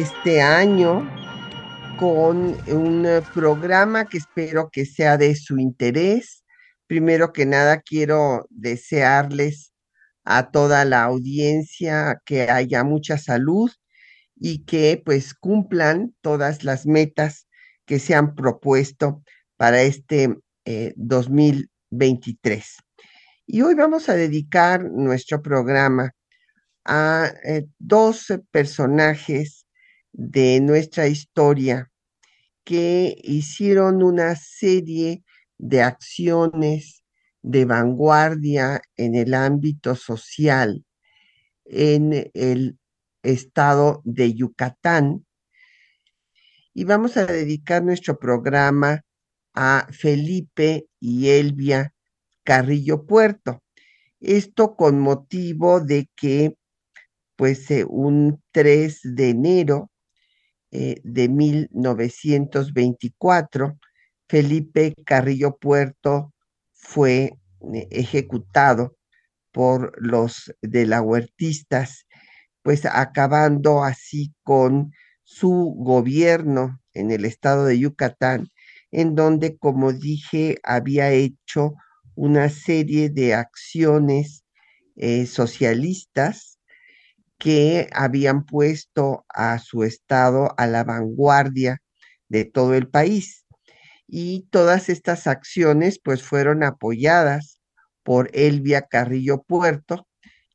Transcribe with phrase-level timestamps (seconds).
[0.00, 1.08] Este año
[1.98, 6.44] con un programa que espero que sea de su interés.
[6.86, 9.72] Primero que nada, quiero desearles
[10.24, 13.70] a toda la audiencia que haya mucha salud
[14.36, 17.46] y que pues cumplan todas las metas
[17.84, 19.22] que se han propuesto
[19.56, 20.36] para este
[20.96, 22.58] 2023.
[22.58, 23.04] Eh,
[23.46, 26.12] y hoy vamos a dedicar nuestro programa
[26.84, 29.61] a eh, dos personajes
[30.12, 31.90] de nuestra historia
[32.64, 35.24] que hicieron una serie
[35.58, 37.04] de acciones
[37.42, 40.84] de vanguardia en el ámbito social
[41.64, 42.78] en el
[43.22, 45.26] estado de Yucatán.
[46.74, 49.02] Y vamos a dedicar nuestro programa
[49.54, 51.94] a Felipe y Elvia
[52.44, 53.62] Carrillo Puerto.
[54.20, 56.54] Esto con motivo de que,
[57.36, 59.91] pues, eh, un 3 de enero
[60.72, 63.78] eh, de 1924,
[64.28, 66.32] Felipe Carrillo Puerto
[66.72, 67.38] fue
[67.74, 68.96] eh, ejecutado
[69.52, 72.06] por los de la huertistas,
[72.62, 74.92] pues acabando así con
[75.24, 78.48] su gobierno en el estado de Yucatán,
[78.90, 81.74] en donde, como dije, había hecho
[82.14, 84.44] una serie de acciones
[84.96, 86.51] eh, socialistas
[87.42, 91.82] que habían puesto a su estado a la vanguardia
[92.28, 93.46] de todo el país.
[94.06, 97.58] Y todas estas acciones pues fueron apoyadas
[98.04, 100.06] por Elvia Carrillo Puerto,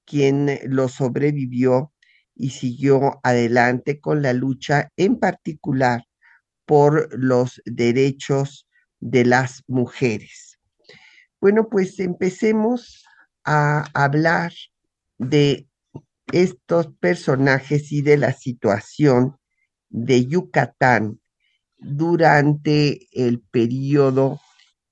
[0.05, 1.91] quien lo sobrevivió
[2.33, 6.05] y siguió adelante con la lucha en particular
[6.65, 8.65] por los derechos
[9.01, 10.57] de las mujeres.
[11.41, 13.03] Bueno, pues empecemos
[13.43, 14.53] a hablar
[15.17, 15.67] de
[16.31, 19.37] estos personajes y de la situación
[19.89, 21.19] de Yucatán
[21.77, 24.39] durante el periodo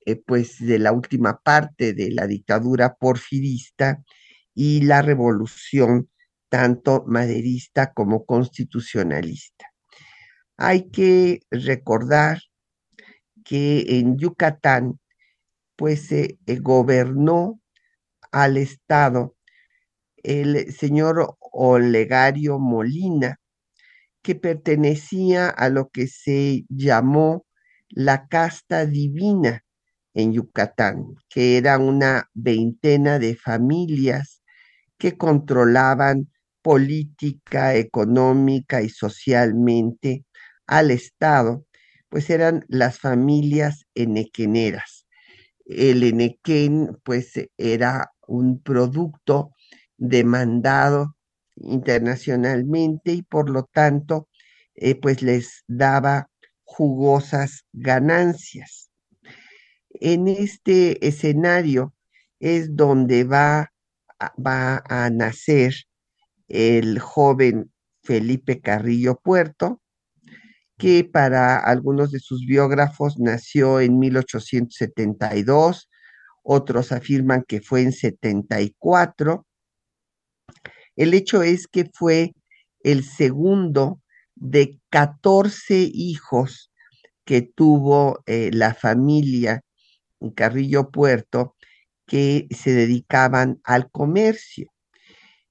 [0.06, 4.04] eh, pues de la última parte de la dictadura porfirista
[4.54, 6.10] y la revolución
[6.48, 9.66] tanto maderista como constitucionalista.
[10.58, 12.40] Hay que recordar
[13.44, 15.00] que en Yucatán
[15.76, 17.60] pues se gobernó
[18.32, 19.35] al Estado
[20.26, 23.38] el señor Olegario Molina,
[24.24, 27.46] que pertenecía a lo que se llamó
[27.90, 29.64] la casta divina
[30.16, 34.42] en Yucatán, que era una veintena de familias
[34.98, 36.32] que controlaban
[36.64, 40.26] política, económica y socialmente
[40.66, 41.66] al Estado,
[42.10, 45.06] pues eran las familias enequeneras.
[45.66, 49.52] El enequén, pues, era un producto
[49.98, 51.16] demandado
[51.56, 54.28] internacionalmente y por lo tanto
[54.76, 56.30] eh, pues les daba
[56.64, 58.90] jugosas ganancias.
[59.90, 61.94] En este escenario
[62.40, 63.72] es donde va,
[64.46, 65.74] va a nacer
[66.48, 67.72] el joven
[68.04, 69.82] Felipe Carrillo Puerto,
[70.78, 75.90] que para algunos de sus biógrafos nació en 1872,
[76.44, 79.46] otros afirman que fue en 74,
[80.96, 82.34] el hecho es que fue
[82.82, 84.02] el segundo
[84.36, 86.72] de 14 hijos
[87.26, 89.62] que tuvo eh, la familia
[90.36, 91.56] Carrillo Puerto
[92.06, 94.72] que se dedicaban al comercio.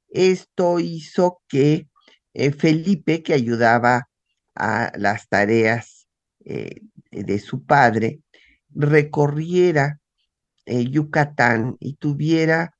[0.08, 1.88] Esto hizo que
[2.34, 4.08] eh, Felipe, que ayudaba
[4.54, 6.06] a las tareas
[6.44, 6.80] eh,
[7.10, 8.20] de su padre,
[8.70, 10.00] recorriera
[10.66, 12.74] Yucatán y tuviera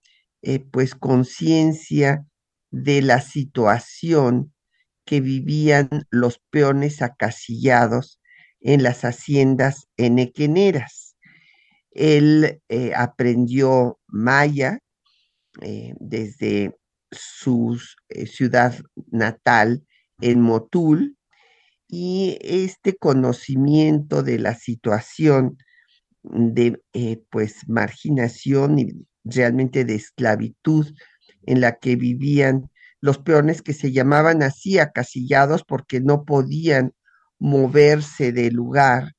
[0.70, 2.24] pues conciencia
[2.74, 4.52] de la situación
[5.06, 8.20] que vivían los peones acasillados
[8.60, 11.14] en las haciendas enequeneras.
[11.92, 14.80] Él eh, aprendió maya
[15.62, 16.76] eh, desde
[17.12, 17.78] su
[18.08, 18.74] eh, ciudad
[19.06, 19.86] natal
[20.20, 21.16] en Motul
[21.86, 25.58] y este conocimiento de la situación
[26.24, 26.82] de
[27.30, 28.88] pues marginación y
[29.22, 30.92] realmente de esclavitud
[31.46, 32.70] en la que vivían
[33.00, 36.92] los peones que se llamaban así acasillados porque no podían
[37.38, 39.12] moverse del lugar,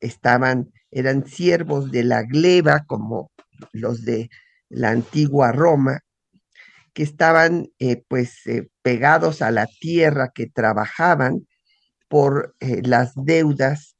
[0.00, 3.30] estaban, eran siervos de la gleba como
[3.72, 4.28] los de
[4.68, 6.00] la antigua Roma,
[6.92, 11.46] que estaban eh, pues eh, pegados a la tierra, que trabajaban
[12.08, 13.96] por eh, las deudas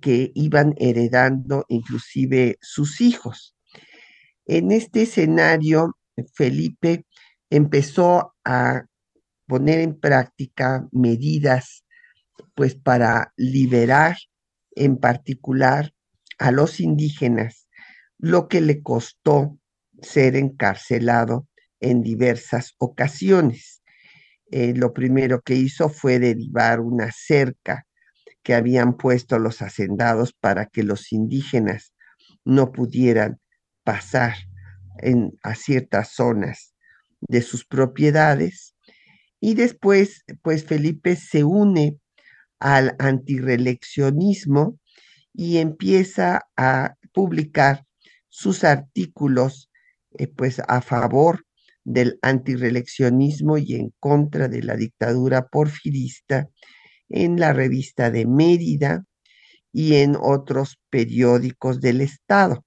[0.00, 3.56] que iban heredando inclusive sus hijos.
[4.46, 5.96] En este escenario,
[6.34, 7.06] Felipe
[7.50, 8.86] empezó a
[9.46, 11.84] poner en práctica medidas
[12.54, 14.16] pues para liberar
[14.74, 15.92] en particular
[16.38, 17.68] a los indígenas,
[18.18, 19.58] lo que le costó
[20.00, 21.46] ser encarcelado
[21.80, 23.82] en diversas ocasiones.
[24.50, 27.86] Eh, lo primero que hizo fue derivar una cerca
[28.42, 31.94] que habían puesto los hacendados para que los indígenas
[32.44, 33.40] no pudieran
[33.84, 34.34] pasar
[34.98, 36.74] en, a ciertas zonas
[37.20, 38.74] de sus propiedades.
[39.40, 41.98] Y después, pues Felipe se une
[42.58, 44.78] al antireleccionismo
[45.34, 47.84] y empieza a publicar
[48.28, 49.70] sus artículos
[50.18, 51.44] eh, pues a favor
[51.84, 56.48] del antireleccionismo y en contra de la dictadura porfirista
[57.08, 59.04] en la revista de Mérida
[59.72, 62.64] y en otros periódicos del Estado.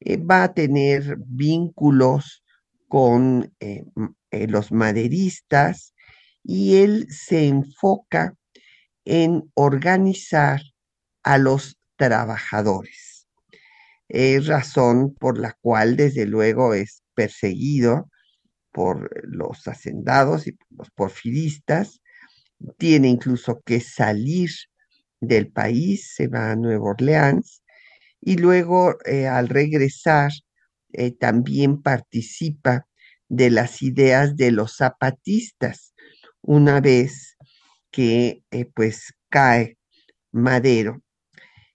[0.00, 2.44] Eh, va a tener vínculos
[2.88, 3.84] con eh,
[4.30, 5.94] eh, los maderistas
[6.42, 8.34] y él se enfoca
[9.04, 10.60] en organizar
[11.22, 13.26] a los trabajadores.
[14.08, 18.10] Es razón por la cual desde luego es perseguido
[18.72, 22.00] por los hacendados y por los porfiristas.
[22.78, 24.50] Tiene incluso que salir
[25.20, 27.62] del país, se va a Nueva Orleans
[28.26, 30.32] y luego eh, al regresar
[30.92, 32.88] eh, también participa
[33.28, 35.94] de las ideas de los zapatistas,
[36.42, 37.36] una vez
[37.92, 39.78] que eh, pues cae
[40.32, 41.02] Madero.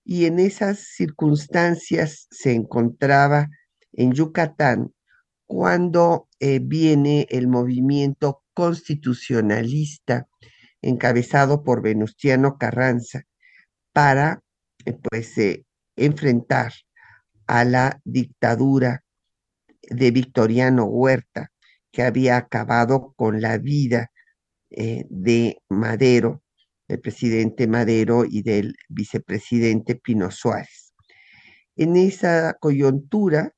[0.03, 3.47] Y en esas circunstancias se encontraba
[3.94, 4.94] en Yucatán
[5.45, 10.27] cuando viene el movimiento constitucionalista
[10.81, 13.24] encabezado por Venustiano Carranza
[13.94, 14.42] para
[15.09, 15.36] pues
[15.96, 16.74] enfrentar
[17.48, 19.04] a la dictadura
[19.90, 21.52] de Victoriano Huerta,
[21.92, 24.12] que había acabado con la vida
[24.70, 26.44] eh, de Madero,
[26.88, 30.94] del presidente Madero y del vicepresidente Pino Suárez.
[31.76, 33.54] En esa coyuntura,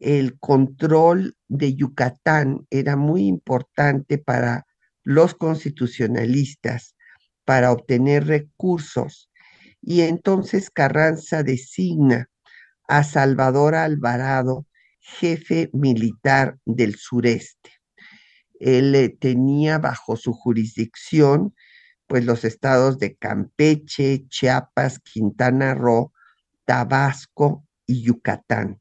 [0.00, 4.66] el control de Yucatán era muy importante para
[5.02, 6.96] los constitucionalistas
[7.44, 9.30] para obtener recursos
[9.86, 12.28] y entonces Carranza designa
[12.88, 14.66] a Salvador Alvarado
[14.98, 17.70] jefe militar del sureste.
[18.58, 21.54] Él eh, tenía bajo su jurisdicción
[22.08, 26.12] pues los estados de Campeche, Chiapas, Quintana Roo,
[26.64, 28.80] Tabasco y Yucatán.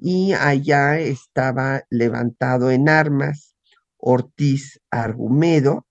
[0.00, 3.54] Y allá estaba levantado en armas
[3.96, 5.86] Ortiz Argumedo,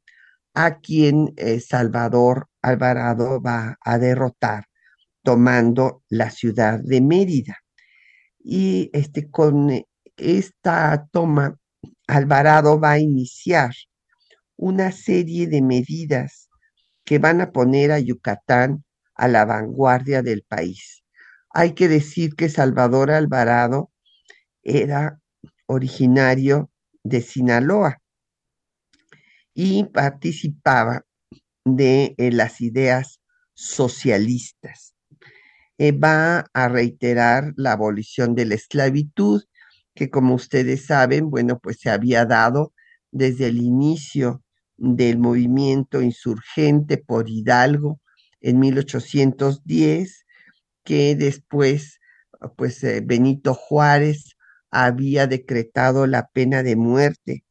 [0.53, 4.65] a quien eh, Salvador Alvarado va a derrotar
[5.23, 7.57] tomando la ciudad de Mérida
[8.39, 9.69] y este, con
[10.17, 11.57] esta toma,
[12.07, 13.71] Alvarado va a iniciar
[14.55, 16.49] una serie de medidas
[17.05, 18.83] que van a poner a Yucatán
[19.15, 21.03] a la vanguardia del país.
[21.49, 23.91] Hay que decir que Salvador Alvarado
[24.63, 25.19] era
[25.67, 26.71] originario
[27.03, 28.01] de Sinaloa
[29.53, 31.06] y participaba
[31.75, 33.19] de eh, las ideas
[33.53, 34.95] socialistas.
[35.77, 39.43] Eh, va a reiterar la abolición de la esclavitud,
[39.93, 42.73] que como ustedes saben, bueno, pues se había dado
[43.11, 44.43] desde el inicio
[44.77, 47.99] del movimiento insurgente por Hidalgo
[48.41, 50.25] en 1810,
[50.83, 51.99] que después,
[52.55, 54.35] pues eh, Benito Juárez
[54.71, 57.43] había decretado la pena de muerte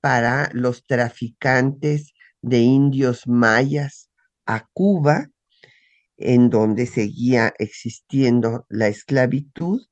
[0.00, 4.10] para los traficantes de indios mayas
[4.46, 5.28] a Cuba
[6.16, 9.82] en donde seguía existiendo la esclavitud,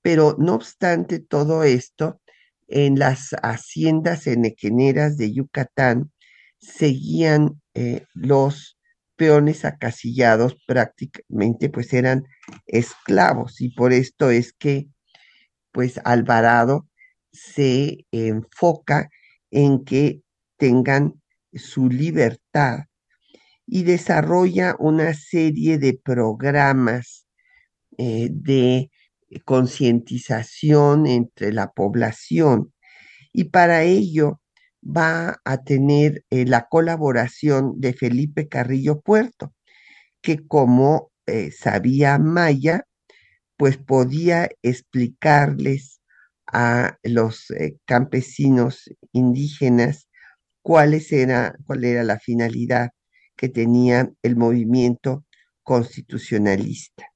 [0.00, 2.20] pero no obstante todo esto,
[2.68, 6.10] en las haciendas enequeneras de Yucatán
[6.58, 8.78] seguían eh, los
[9.16, 12.24] peones acasillados prácticamente pues eran
[12.66, 13.60] esclavos.
[13.60, 14.88] Y por esto es que
[15.70, 16.88] pues Alvarado
[17.32, 19.10] se enfoca
[19.50, 20.22] en que
[20.56, 21.21] tengan
[21.54, 22.80] su libertad
[23.66, 27.26] y desarrolla una serie de programas
[27.98, 28.90] eh, de
[29.44, 32.72] concientización entre la población.
[33.32, 34.40] Y para ello
[34.84, 39.54] va a tener eh, la colaboración de Felipe Carrillo Puerto,
[40.22, 42.86] que como eh, sabía Maya,
[43.56, 46.00] pues podía explicarles
[46.46, 47.46] a los
[47.86, 50.08] campesinos indígenas
[50.64, 52.90] era, cuál era la finalidad
[53.36, 55.24] que tenía el movimiento
[55.62, 57.06] constitucionalista.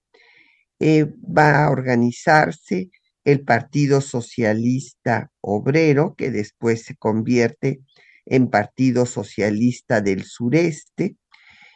[0.81, 2.91] va a organizarse
[3.25, 7.81] el Partido Socialista Obrero, que después se convierte
[8.25, 11.17] en Partido Socialista del Sureste,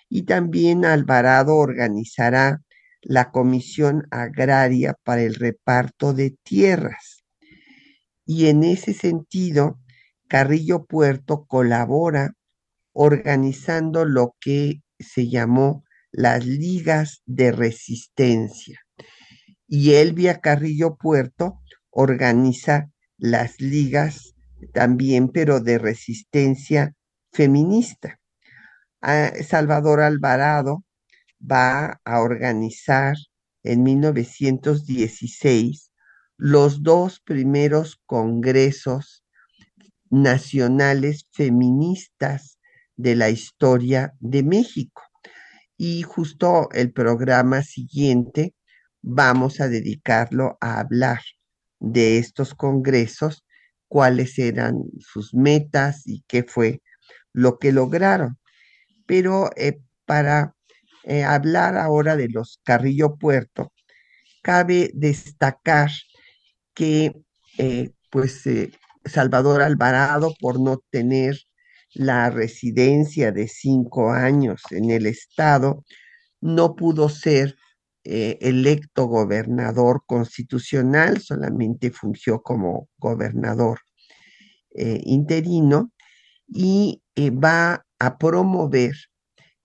[0.09, 2.63] y también Alvarado organizará
[3.03, 7.25] la Comisión Agraria para el Reparto de Tierras.
[8.27, 9.81] Y en ese sentido,
[10.31, 12.33] Carrillo Puerto colabora
[12.93, 15.83] organizando lo que se llamó
[16.13, 18.79] las ligas de resistencia
[19.67, 21.61] y Elvia Carrillo Puerto
[21.91, 24.37] organiza las ligas
[24.73, 26.95] también, pero de resistencia
[27.33, 28.21] feminista.
[29.01, 30.85] Ah, Salvador Alvarado
[31.41, 33.17] va a organizar
[33.65, 35.91] en 1916
[36.37, 39.25] los dos primeros congresos
[40.11, 42.59] nacionales feministas
[42.97, 45.03] de la historia de México.
[45.77, 48.55] Y justo el programa siguiente
[49.01, 51.21] vamos a dedicarlo a hablar
[51.79, 53.45] de estos congresos,
[53.89, 56.83] cuáles eran sus metas y qué fue
[57.33, 58.39] lo que lograron.
[59.07, 60.55] Pero eh, para
[61.05, 63.73] eh, hablar ahora de los Carrillo Puerto,
[64.43, 65.91] cabe destacar
[66.75, 67.15] que
[67.59, 68.45] eh, pues
[69.05, 71.39] Salvador Alvarado, por no tener
[71.95, 75.85] la residencia de cinco años en el estado,
[76.41, 77.57] no pudo ser
[78.05, 83.81] eh, electo gobernador constitucional, solamente fungió como gobernador
[84.75, 85.93] eh, interino
[86.47, 88.95] y eh, va a promover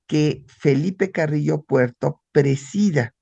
[0.08, 3.14] que Felipe Carrillo Puerto presida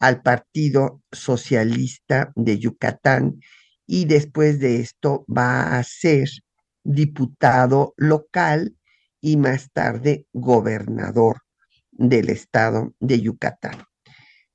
[0.00, 3.38] al Partido Socialista de Yucatán
[3.86, 6.28] y después de esto va a ser
[6.84, 8.76] diputado local
[9.20, 11.38] y más tarde gobernador
[11.90, 13.84] del estado de Yucatán.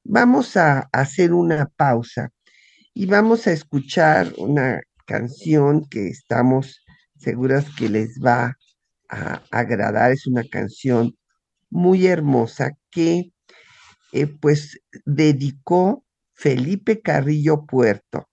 [0.04, 2.30] Vamos a hacer una pausa
[2.94, 6.82] y vamos a escuchar una canción que estamos
[7.18, 8.58] seguras que les va
[9.10, 10.12] a agradar.
[10.12, 11.16] Es una canción
[11.70, 13.32] muy hermosa que
[14.14, 16.04] eh, pues dedicó
[16.34, 18.28] Felipe Carrillo Puerto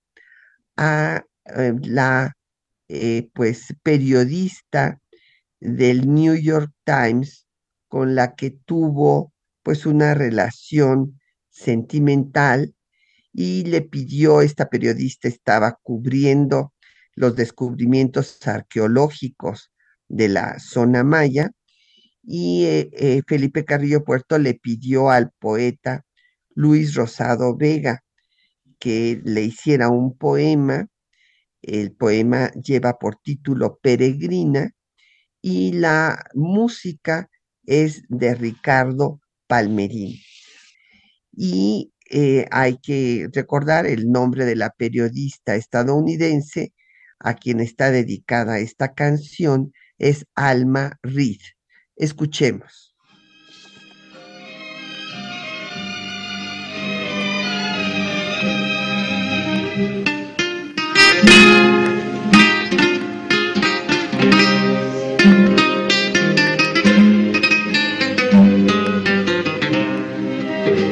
[0.77, 1.25] a
[1.57, 2.37] eh, la
[2.89, 5.01] eh, pues periodista
[5.61, 7.47] del New York Times
[7.89, 12.75] con la que tuvo pues una relación sentimental
[13.33, 16.73] y le pidió, esta periodista estaba cubriendo
[17.15, 19.73] los descubrimientos arqueológicos
[20.09, 21.51] de la zona maya
[22.23, 26.05] y eh, Felipe Carrillo Puerto le pidió al poeta
[26.55, 28.04] Luis Rosado Vega
[28.85, 30.89] que le hiciera un poema.
[31.63, 34.73] El poema lleva por título Peregrina
[35.41, 37.31] y la música
[37.65, 40.19] es de Ricardo Palmerín.
[41.33, 46.75] Y eh, hay que recordar el nombre de la periodista estadounidense
[47.19, 51.41] a quien está dedicada esta canción es Alma Reed.
[51.97, 52.94] Escuchemos.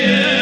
[0.00, 0.39] yeah.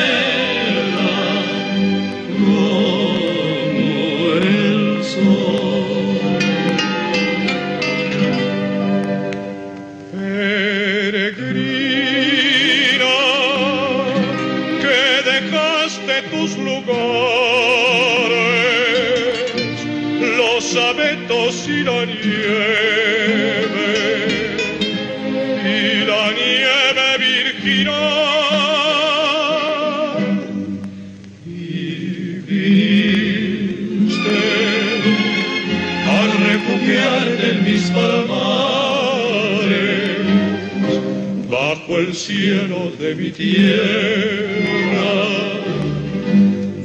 [43.39, 45.15] Tierra,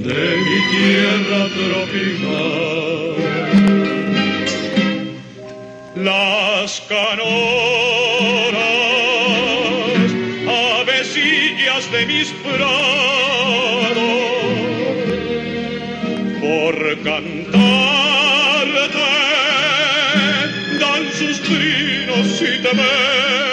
[0.08, 3.16] de mi tierra tropical.
[5.96, 7.34] Las canoras,
[10.80, 12.74] avecillas de mis prados,
[16.40, 17.54] por cantarte
[20.80, 23.53] dan sus trinos y te ven.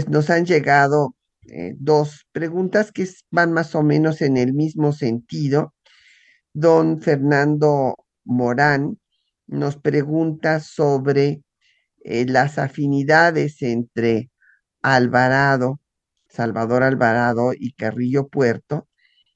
[0.00, 4.94] Pues nos han llegado eh, dos preguntas que van más o menos en el mismo
[4.94, 5.74] sentido.
[6.54, 8.98] Don Fernando Morán
[9.46, 11.42] nos pregunta sobre
[12.02, 14.30] eh, las afinidades entre
[14.80, 15.82] Alvarado,
[16.30, 18.88] Salvador Alvarado y Carrillo Puerto,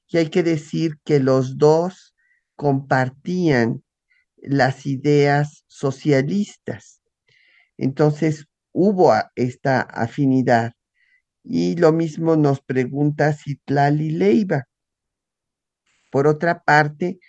[0.07, 2.15] y hay que decir que los dos
[2.55, 3.83] compartían
[4.37, 7.01] las ideas socialistas.
[7.77, 10.73] Entonces hubo esta afinidad.
[11.43, 14.65] Y lo mismo nos pregunta Citlali Leiva.
[16.11, 17.19] Por otra parte,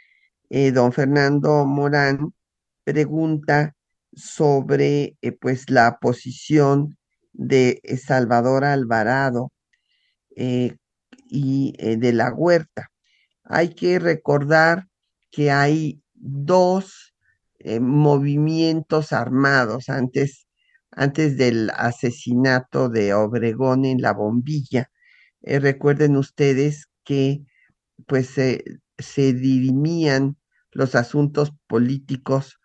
[0.51, 2.33] eh, don Fernando Morán
[2.85, 3.75] pregunta
[4.13, 6.99] sobre eh, pues la posición
[7.33, 9.53] de Salvador Alvarado
[10.35, 10.77] eh,
[11.29, 12.91] y de la Huerta.
[13.45, 14.89] Hay que recordar
[15.31, 17.15] que hay dos
[17.81, 20.46] movimientos armados antes,
[20.97, 24.91] antes del asesinato de Obregón en la bombilla.
[25.43, 27.45] Eh, recuerden ustedes que
[28.07, 30.37] pues se dirimían
[30.73, 32.59] los asuntos políticos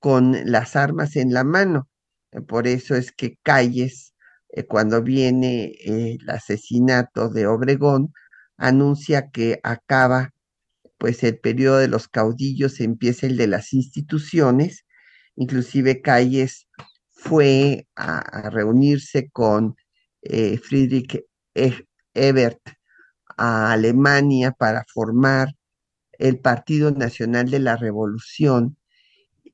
[0.00, 1.88] con las armas en la mano.
[2.32, 4.14] Eh, Por eso es que Calles,
[4.50, 8.12] eh, cuando viene el asesinato de Obregón,
[8.56, 10.32] anuncia que acaba
[10.98, 14.84] pues el periodo de los caudillos, empieza el de las instituciones.
[15.36, 16.65] Inclusive Calles
[17.28, 19.76] fue a, reunirse con
[20.22, 22.60] eh, Friedrich E- Ebert
[23.36, 25.54] a Alemania para formar
[26.12, 28.76] el Partido Nacional de la Revolución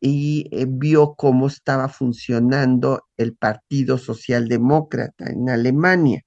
[0.01, 6.23] y eh, vio cómo estaba funcionando el Partido Socialdemócrata en Alemania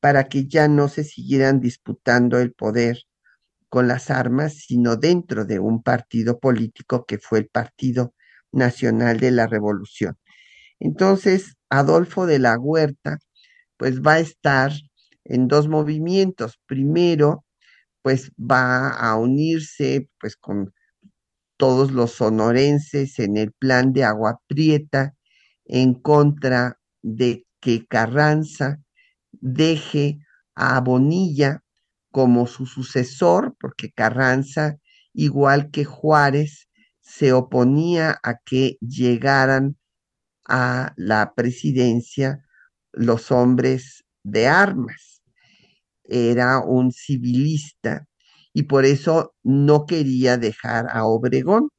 [0.00, 2.98] para que ya no se siguieran disputando el poder
[3.68, 8.14] con las armas, sino dentro de un partido político que fue el Partido
[8.52, 10.16] Nacional de la Revolución.
[10.80, 13.18] Entonces, Adolfo de la Huerta,
[13.78, 14.72] pues va a estar
[15.24, 16.60] en dos movimientos.
[16.66, 17.44] Primero,
[18.02, 20.72] pues va a unirse pues con
[21.58, 25.14] todos los sonorenses en el plan de Agua Prieta
[25.66, 28.78] en contra de que Carranza
[29.32, 30.20] deje
[30.56, 31.62] a Bonilla
[32.12, 34.78] como su sucesor, porque Carranza,
[35.14, 36.68] igual que Juárez,
[37.00, 39.77] se oponía a que llegaran
[40.48, 42.44] a la presidencia
[42.92, 45.22] los hombres de armas.
[46.04, 48.06] Era un civilista
[48.52, 51.70] y por eso no quería dejar a Obregón.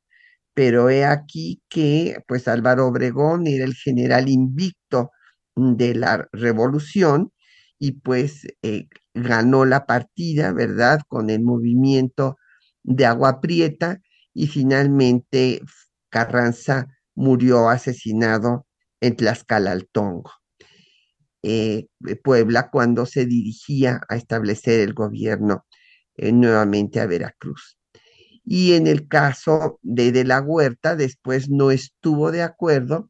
[0.53, 5.11] Pero he aquí que, pues Álvaro Obregón era el general invicto
[5.55, 7.31] de la revolución
[7.79, 11.01] y pues eh, ganó la partida, ¿verdad?
[11.07, 12.37] Con el movimiento
[12.83, 13.99] de Agua Prieta
[14.33, 15.61] y finalmente
[16.09, 16.87] Carranza
[17.19, 18.65] murió asesinado
[19.01, 20.31] en Tlaxcalaltongo.
[21.43, 21.87] Eh,
[22.23, 25.65] Puebla cuando se dirigía a establecer el gobierno
[26.15, 27.77] eh, nuevamente a Veracruz.
[28.45, 33.09] y en el caso de De la Huerta, después no estuvo de acuerdo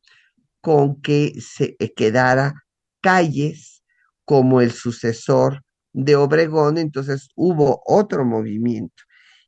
[0.61, 2.53] con que se quedara
[3.01, 3.83] calles
[4.25, 9.03] como el sucesor de Obregón, entonces hubo otro movimiento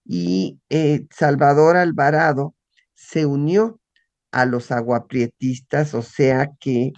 [0.05, 2.55] y eh, Salvador Alvarado
[2.95, 3.80] se unió
[4.31, 6.93] a los aguaprietistas, o sea que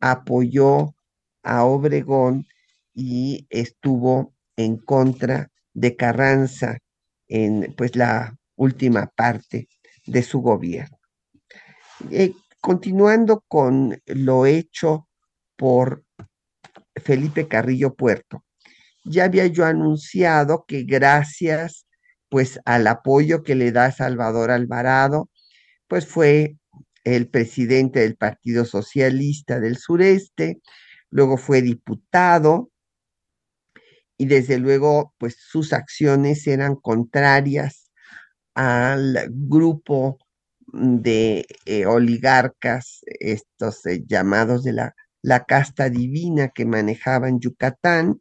[0.00, 0.94] apoyó
[1.42, 2.46] a Obregón
[2.94, 6.78] y estuvo en contra de Carranza
[7.28, 9.68] en pues la última parte
[10.06, 10.98] de su gobierno.
[12.10, 15.08] Eh, continuando con lo hecho
[15.56, 16.04] por
[16.96, 18.44] Felipe Carrillo Puerto,
[19.04, 21.86] ya había yo anunciado que gracias
[22.28, 25.30] pues al apoyo que le da Salvador Alvarado,
[25.86, 26.57] pues fue
[27.16, 30.60] el presidente del Partido Socialista del Sureste,
[31.10, 32.70] luego fue diputado
[34.18, 37.90] y desde luego pues sus acciones eran contrarias
[38.54, 40.18] al grupo
[40.66, 48.20] de eh, oligarcas, estos eh, llamados de la, la casta divina que manejaban Yucatán,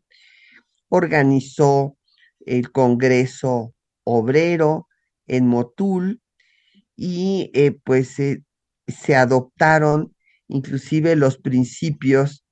[0.88, 1.98] organizó
[2.46, 3.74] el Congreso
[4.06, 4.88] Obrero
[5.26, 6.22] en Motul
[6.96, 8.16] y eh, pues
[8.88, 10.16] se adoptaron
[10.48, 12.46] inclusive los principios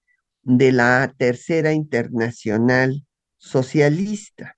[0.44, 3.06] de la Tercera Internacional
[3.38, 4.58] Socialista.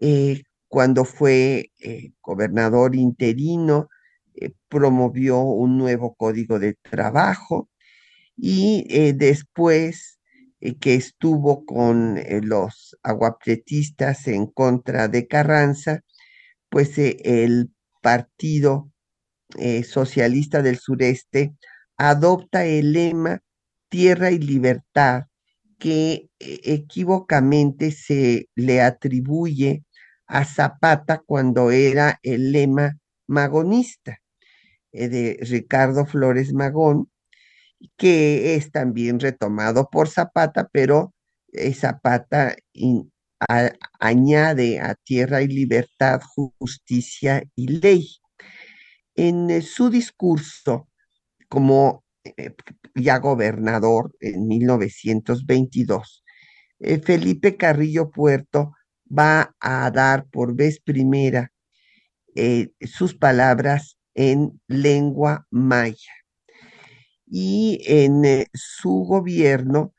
[0.00, 3.88] Eh, cuando fue eh, gobernador interino,
[4.68, 7.68] promovió un nuevo código de trabajo
[8.36, 10.18] y después
[10.80, 16.00] que estuvo con los aguapretistas en contra de Carranza,
[16.70, 18.91] pues el Partido
[19.58, 21.54] eh, Socialista del Sureste
[21.96, 23.40] adopta el lema
[23.88, 25.24] Tierra y Libertad,
[25.78, 29.84] que eh, equivocamente se le atribuye
[30.26, 34.18] a Zapata cuando era el lema magonista
[34.92, 37.10] eh, de Ricardo Flores Magón,
[37.96, 41.12] que es también retomado por Zapata, pero
[41.74, 42.56] Zapata
[44.00, 46.20] añade a tierra y libertad,
[46.58, 48.21] justicia y ley.
[49.14, 50.88] En eh, su discurso
[51.48, 52.54] como eh,
[52.94, 56.24] ya gobernador en 1922,
[56.80, 58.72] eh, Felipe Carrillo Puerto
[59.06, 61.52] va a dar por vez primera
[62.80, 66.12] sus palabras en lengua maya.
[67.26, 69.92] Y en su gobierno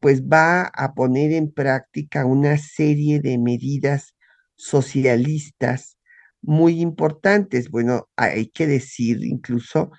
[0.00, 4.16] pues va a poner en práctica una serie de medidas
[4.56, 5.98] socialistas
[6.42, 7.70] muy importantes.
[7.70, 9.90] Bueno, hay que decir incluso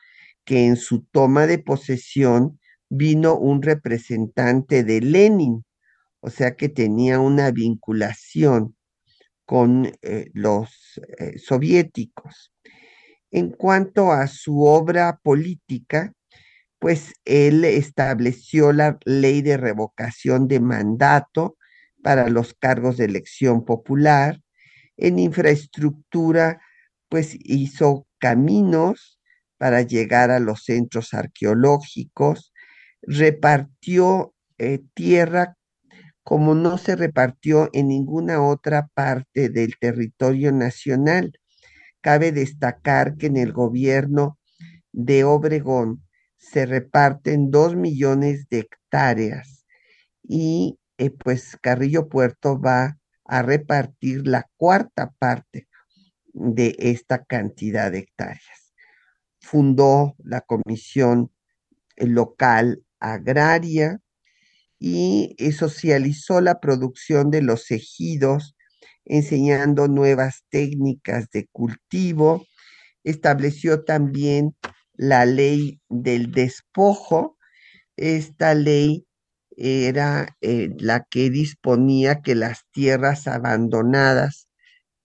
[0.46, 5.64] que en su toma de posesión vino un representante de Lenin,
[6.22, 8.76] o sea que tenía una vinculación
[9.46, 12.54] con eh, los eh, soviéticos.
[13.32, 16.14] En cuanto a su obra política,
[16.80, 21.58] pues él estableció la ley de revocación de mandato
[22.04, 24.42] para los cargos de elección popular.
[25.02, 26.62] En infraestructura,
[27.10, 29.20] pues hizo caminos
[29.58, 32.54] para llegar a los centros arqueológicos,
[33.02, 35.58] repartió eh, tierra
[36.24, 41.34] como no se repartió en ninguna otra parte del territorio nacional.
[42.00, 44.38] Cabe destacar que en el gobierno
[44.92, 46.04] de Obregón,
[46.38, 49.66] se reparten dos millones de hectáreas
[50.24, 52.98] y eh, pues Carrillo Puerto va
[53.32, 55.70] a repartir la cuarta parte
[56.34, 58.74] de esta cantidad de hectáreas.
[59.40, 61.32] Fundó la Comisión
[61.96, 64.02] Local Agraria
[64.80, 68.58] y socializó la producción de los ejidos,
[69.06, 72.46] enseñando nuevas técnicas de cultivo.
[73.06, 74.58] Estableció también
[74.94, 77.38] la ley del despojo.
[77.96, 79.08] Esta ley
[79.62, 84.48] era eh, la que disponía que las tierras abandonadas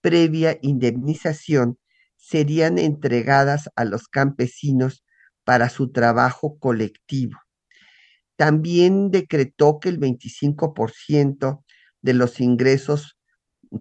[0.01, 1.77] previa indemnización
[2.15, 5.03] serían entregadas a los campesinos
[5.43, 7.39] para su trabajo colectivo.
[8.35, 11.63] También decretó que el 25%
[12.01, 13.17] de los ingresos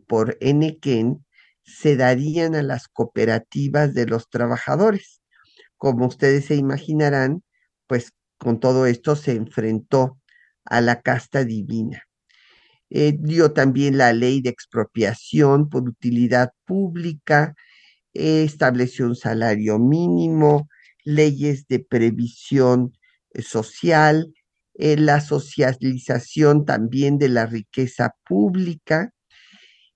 [0.07, 1.25] por Enequén
[1.63, 5.21] se darían a las cooperativas de los trabajadores
[5.77, 7.43] como ustedes se imaginarán,
[7.87, 10.19] pues con todo esto se enfrentó
[10.67, 12.03] a la casta divina.
[12.91, 17.55] Eh, dio también la ley de expropiación por utilidad pública,
[18.15, 20.69] estableció un salario mínimo,
[21.05, 22.93] leyes de previsión
[23.33, 24.33] eh, social,
[24.75, 29.13] eh, la socialización también de la riqueza pública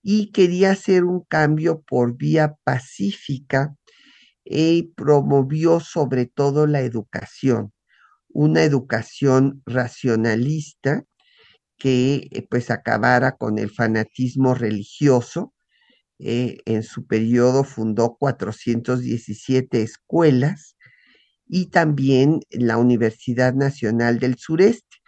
[0.02, 3.74] y quería hacer un cambio por vía pacífica
[4.44, 7.72] y promovió sobre todo la educación,
[8.32, 11.04] una educación racionalista
[11.78, 15.54] que eh, pues acabara con el fanatismo religioso.
[16.18, 20.76] Eh, en su periodo fundó 417 escuelas
[21.48, 24.98] y también la Universidad Nacional del Sureste,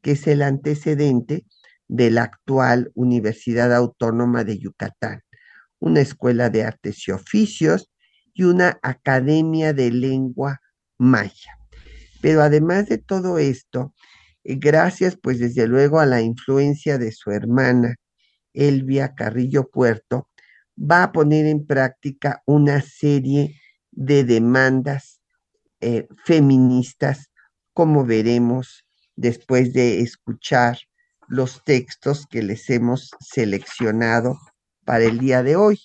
[0.00, 1.44] que es el antecedente
[1.88, 5.20] de la actual Universidad Autónoma de Yucatán,
[5.78, 7.92] una escuela de artes y oficios
[8.32, 10.60] y una academia de lengua
[10.96, 11.61] maya.
[12.22, 13.92] Pero además de todo esto,
[14.44, 17.96] eh, gracias pues desde luego a la influencia de su hermana
[18.54, 20.28] Elvia Carrillo Puerto,
[20.78, 25.20] va a poner en práctica una serie de demandas
[25.80, 27.30] eh, feministas,
[27.74, 28.84] como veremos
[29.16, 30.78] después de escuchar
[31.28, 34.38] los textos que les hemos seleccionado
[34.84, 35.80] para el día de hoy.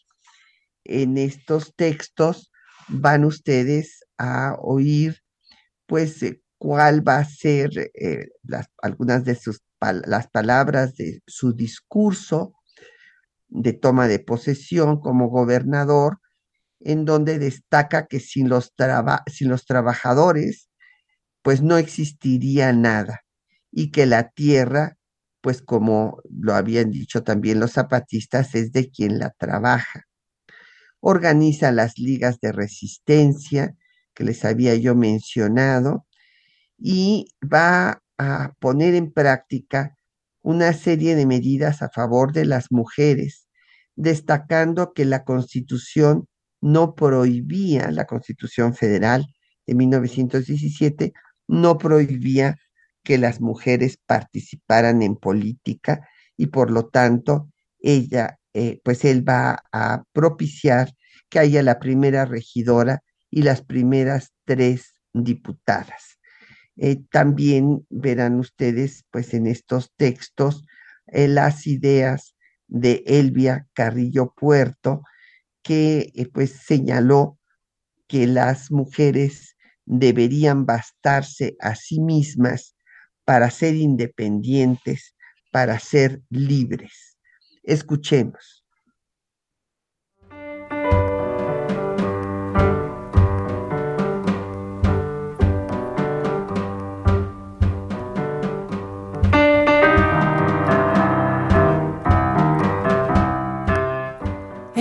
[0.83, 2.51] En estos textos
[2.87, 5.21] van ustedes a oír,
[5.87, 8.29] pues, eh, cuál va a ser eh,
[8.81, 12.55] algunas de sus las palabras de su discurso
[13.47, 16.19] de toma de posesión como gobernador,
[16.79, 18.73] en donde destaca que sin los,
[19.27, 20.69] sin los trabajadores,
[21.43, 23.21] pues no existiría nada
[23.71, 24.97] y que la tierra
[25.47, 30.03] pues como lo habían dicho también los zapatistas, es de quien la trabaja.
[30.99, 33.73] Organiza las ligas de resistencia
[34.17, 36.07] que les había yo mencionado
[36.75, 39.95] y va a poner en práctica
[40.41, 43.47] una serie de medidas a favor de las mujeres,
[43.95, 46.27] destacando que la constitución
[46.61, 49.27] no prohibía, la constitución federal
[49.67, 51.13] de 1917,
[51.47, 52.57] no prohibía
[53.03, 59.63] que las mujeres participaran en política y por lo tanto ella, eh, pues él va
[59.71, 60.91] a propiciar
[61.29, 66.19] que haya la primera regidora y las primeras tres diputadas.
[66.77, 70.65] Eh, también verán ustedes, pues en estos textos,
[71.07, 72.35] eh, las ideas
[72.67, 75.01] de Elvia Carrillo Puerto,
[75.63, 77.39] que pues señaló
[78.07, 82.75] que las mujeres deberían bastarse a sí mismas
[83.25, 85.15] para ser independientes,
[85.51, 87.17] para ser libres.
[87.63, 88.56] Escuchemos.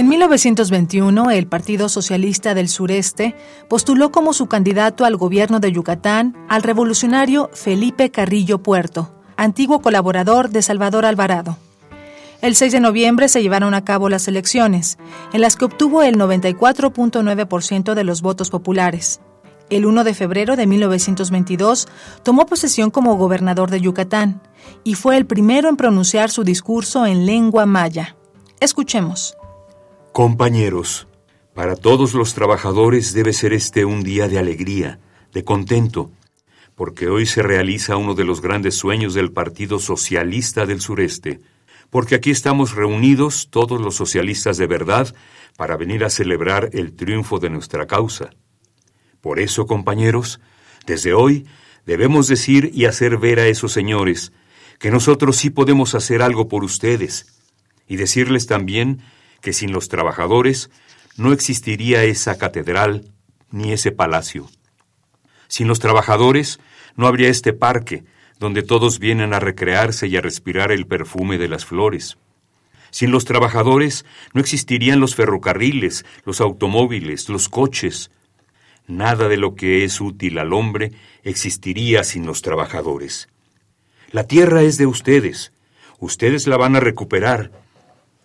[0.06, 3.34] En 1921, el Partido Socialista del Sureste
[3.68, 10.50] postuló como su candidato al gobierno de Yucatán al revolucionario Felipe Carrillo Puerto, antiguo colaborador
[10.50, 11.58] de Salvador Alvarado.
[12.40, 14.96] El 6 de noviembre se llevaron a cabo las elecciones,
[15.32, 19.18] en las que obtuvo el 94.9% de los votos populares.
[19.70, 21.88] El 1 de febrero de 1922
[22.22, 24.40] tomó posesión como gobernador de Yucatán
[24.84, 28.14] y fue el primero en pronunciar su discurso en lengua maya.
[28.60, 29.36] Escuchemos.
[30.16, 31.08] Compañeros,
[31.52, 34.98] para todos los trabajadores debe ser este un día de alegría,
[35.34, 36.10] de contento,
[36.74, 41.40] porque hoy se realiza uno de los grandes sueños del Partido Socialista del Sureste,
[41.90, 45.14] porque aquí estamos reunidos todos los socialistas de verdad
[45.58, 48.30] para venir a celebrar el triunfo de nuestra causa.
[49.20, 50.40] Por eso, compañeros,
[50.86, 51.46] desde hoy
[51.84, 54.32] debemos decir y hacer ver a esos señores
[54.78, 57.26] que nosotros sí podemos hacer algo por ustedes,
[57.86, 59.02] y decirles también
[59.40, 60.70] que sin los trabajadores
[61.16, 63.10] no existiría esa catedral
[63.50, 64.48] ni ese palacio.
[65.48, 66.60] Sin los trabajadores
[66.96, 68.04] no habría este parque
[68.38, 72.18] donde todos vienen a recrearse y a respirar el perfume de las flores.
[72.90, 78.10] Sin los trabajadores no existirían los ferrocarriles, los automóviles, los coches.
[78.86, 83.28] Nada de lo que es útil al hombre existiría sin los trabajadores.
[84.12, 85.52] La tierra es de ustedes.
[85.98, 87.50] Ustedes la van a recuperar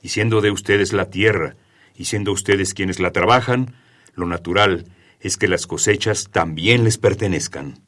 [0.02, 1.56] y siendo de ustedes la tierra,
[1.96, 3.76] y siendo ustedes quienes la trabajan,
[4.16, 4.86] lo natural
[5.20, 7.80] es que las cosechas también les pertenezcan.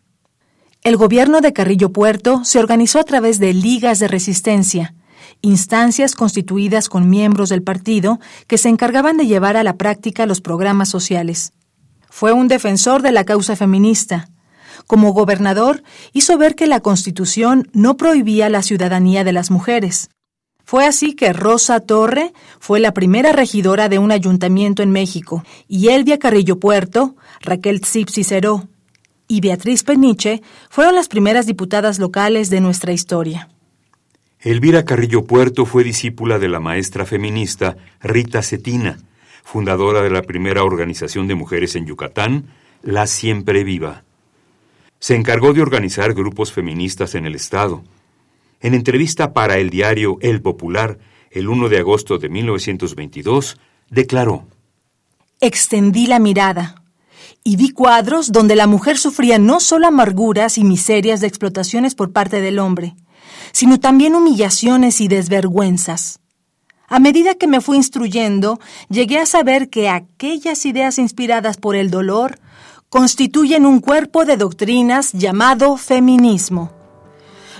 [0.83, 4.93] El gobierno de Carrillo Puerto se organizó a través de ligas de resistencia,
[5.41, 10.41] instancias constituidas con miembros del partido que se encargaban de llevar a la práctica los
[10.41, 11.53] programas sociales.
[12.09, 14.29] Fue un defensor de la causa feminista.
[14.85, 20.09] Como gobernador, hizo ver que la Constitución no prohibía la ciudadanía de las mujeres.
[20.63, 25.89] Fue así que Rosa Torre fue la primera regidora de un ayuntamiento en México y
[25.89, 28.67] Elvia Carrillo Puerto, Raquel Tzip Cicero
[29.27, 33.49] y Beatriz Peniche fueron las primeras diputadas locales de nuestra historia.
[34.39, 38.99] Elvira Carrillo Puerto fue discípula de la maestra feminista Rita Cetina,
[39.43, 42.47] fundadora de la primera organización de mujeres en Yucatán,
[42.81, 44.03] La Siempre Viva.
[44.99, 47.83] Se encargó de organizar grupos feministas en el Estado.
[48.63, 50.97] En entrevista para el diario El Popular,
[51.31, 53.57] el 1 de agosto de 1922,
[53.89, 54.47] declaró,
[55.41, 56.81] Extendí la mirada
[57.43, 62.13] y vi cuadros donde la mujer sufría no solo amarguras y miserias de explotaciones por
[62.13, 62.95] parte del hombre,
[63.51, 66.21] sino también humillaciones y desvergüenzas.
[66.87, 71.91] A medida que me fui instruyendo, llegué a saber que aquellas ideas inspiradas por el
[71.91, 72.39] dolor
[72.87, 76.82] constituyen un cuerpo de doctrinas llamado feminismo.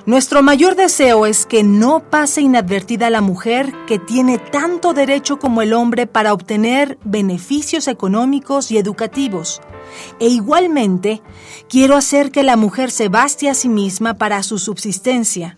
[0.06, 5.62] Nuestro mayor deseo es que no pase inadvertida la mujer que tiene tanto derecho como
[5.62, 9.62] el hombre para obtener beneficios económicos y educativos.
[10.20, 11.22] E igualmente,
[11.70, 15.58] quiero hacer que la mujer se baste a sí misma para su subsistencia,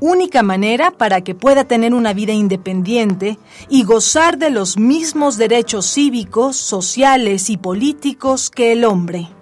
[0.00, 5.92] única manera para que pueda tener una vida independiente y gozar de los mismos derechos
[5.92, 9.33] cívicos, sociales y políticos que el hombre.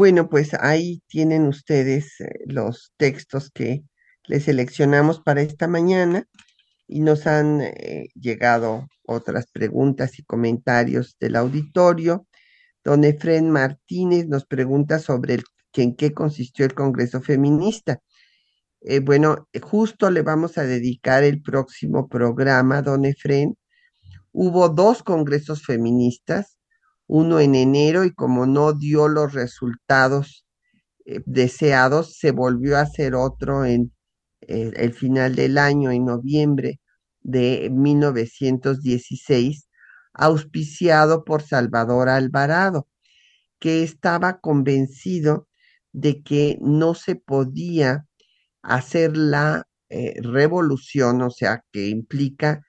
[0.00, 3.82] Bueno, pues ahí tienen ustedes eh, los textos que
[4.28, 6.26] les seleccionamos para esta mañana
[6.88, 12.26] y nos han eh, llegado otras preguntas y comentarios del auditorio.
[12.82, 18.00] Don Efren Martínez nos pregunta sobre el, en qué consistió el Congreso Feminista.
[18.80, 23.54] Eh, bueno, justo le vamos a dedicar el próximo programa, don Efren.
[24.32, 26.56] Hubo dos congresos feministas,
[27.12, 30.46] uno en enero y como no dio los resultados
[31.04, 33.92] eh, deseados, se volvió a hacer otro en
[34.42, 36.80] el final del año, en noviembre
[37.20, 39.68] de 1916,
[40.12, 42.86] auspiciado por Salvador Alvarado,
[43.58, 45.48] que estaba convencido
[45.92, 48.06] de que no se podía
[48.62, 52.62] hacer la eh, revolución, o sea, que implica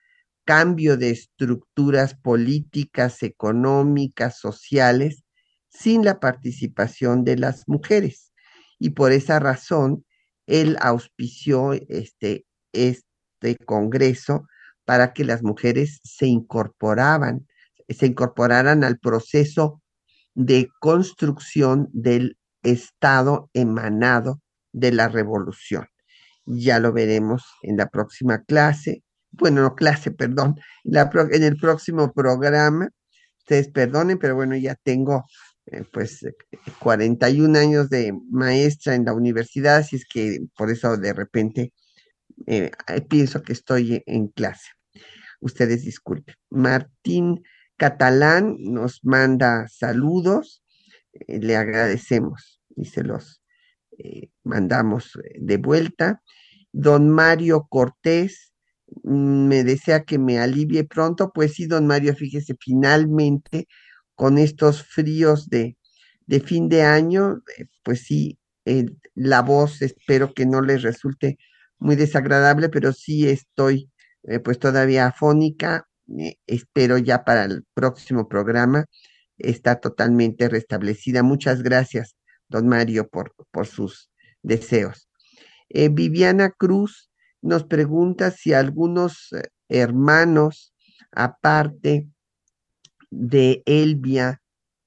[0.52, 5.24] cambio de estructuras políticas, económicas, sociales,
[5.70, 8.34] sin la participación de las mujeres.
[8.78, 10.04] Y por esa razón,
[10.46, 14.46] él auspició este, este Congreso
[14.84, 17.48] para que las mujeres se incorporaban,
[17.88, 19.80] se incorporaran al proceso
[20.34, 25.86] de construcción del Estado emanado de la revolución.
[26.44, 32.90] Ya lo veremos en la próxima clase, bueno, no clase, perdón, en el próximo programa.
[33.38, 35.24] Ustedes perdonen, pero bueno, ya tengo
[35.66, 36.26] eh, pues
[36.80, 41.72] 41 años de maestra en la universidad, así es que por eso de repente
[42.46, 42.70] eh,
[43.08, 44.70] pienso que estoy en clase.
[45.40, 46.34] Ustedes disculpen.
[46.50, 47.42] Martín
[47.76, 50.62] Catalán nos manda saludos,
[51.12, 53.40] eh, le agradecemos y se los
[54.42, 56.22] mandamos de vuelta.
[56.72, 58.51] Don Mario Cortés
[59.02, 63.66] me desea que me alivie pronto, pues sí, don Mario, fíjese, finalmente
[64.14, 65.76] con estos fríos de,
[66.44, 71.38] fin de año, eh, pues sí, eh, la voz espero que no les resulte
[71.78, 73.90] muy desagradable, pero sí estoy
[74.24, 75.88] eh, pues todavía afónica.
[76.46, 78.86] espero ya para el próximo programa
[79.38, 81.22] está totalmente restablecida.
[81.22, 82.16] Muchas gracias,
[82.48, 84.10] don Mario, por, por sus
[84.42, 85.08] deseos.
[85.70, 87.11] Viviana Cruz
[87.42, 89.30] nos pregunta si algunos
[89.68, 90.74] hermanos,
[91.10, 92.08] aparte
[93.10, 94.42] de Elvia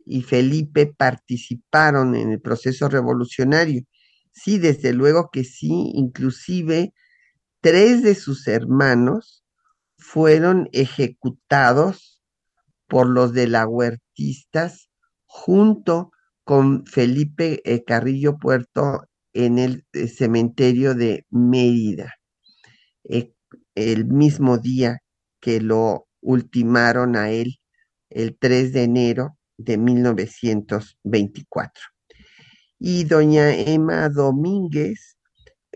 [0.06, 3.84] y Felipe participaron en el proceso revolucionario.
[4.32, 6.94] Sí, desde luego que sí, inclusive
[7.62, 9.44] tres de sus hermanos
[9.98, 12.22] fueron ejecutados
[12.88, 14.90] por los de la Huertistas
[15.26, 16.12] junto
[16.44, 19.04] con Felipe eh, Carrillo Puerto
[19.34, 22.14] en el eh, cementerio de Mérida,
[23.10, 23.34] eh,
[23.76, 25.00] el mismo día
[25.40, 27.60] que lo ultimaron a él
[28.10, 31.84] el 3 de enero de 1924.
[32.80, 35.18] Y doña Emma Domínguez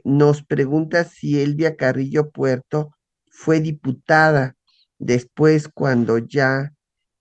[0.04, 2.96] nos pregunta si Elvia Carrillo Puerto
[3.30, 4.56] fue diputada
[4.98, 6.74] después cuando ya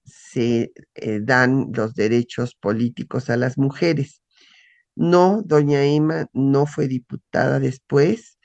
[0.05, 4.23] se eh, dan los derechos políticos a las mujeres.
[4.97, 8.38] No, doña Emma no fue diputada después.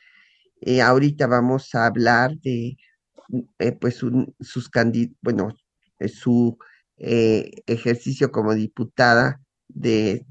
[0.65, 2.77] Eh, ahorita vamos a hablar de
[3.59, 3.97] eh, pues
[4.39, 5.57] sus candidatos, bueno,
[6.07, 6.57] su
[6.95, 10.25] eh, ejercicio como diputada de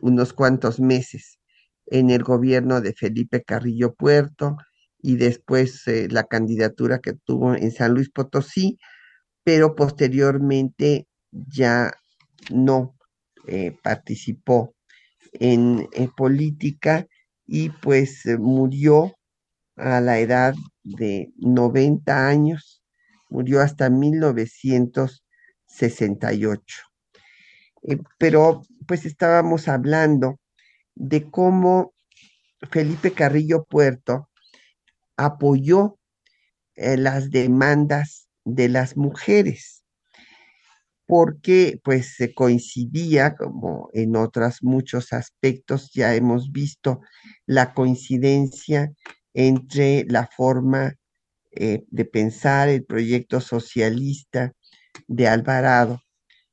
[0.00, 1.38] unos cuantos meses
[1.86, 4.56] en el gobierno de Felipe Carrillo Puerto
[5.00, 8.78] y después la candidatura que tuvo en San Luis Potosí,
[9.44, 11.92] pero posteriormente ya
[12.50, 12.96] no
[13.82, 14.74] participó
[15.32, 17.06] en, política
[17.46, 19.16] y pues murió
[19.76, 22.82] a la edad de 90 años,
[23.28, 26.76] murió hasta 1968.
[27.82, 30.40] Eh, pero pues estábamos hablando
[30.94, 31.94] de cómo
[32.70, 34.30] Felipe Carrillo Puerto
[35.16, 35.98] apoyó
[36.74, 39.84] eh, las demandas de las mujeres,
[41.06, 47.00] porque pues se coincidía, como en otros muchos aspectos ya hemos visto,
[47.46, 48.92] la coincidencia
[49.36, 50.94] entre la forma
[51.52, 54.52] eh, de pensar el proyecto socialista
[55.08, 56.00] de Alvarado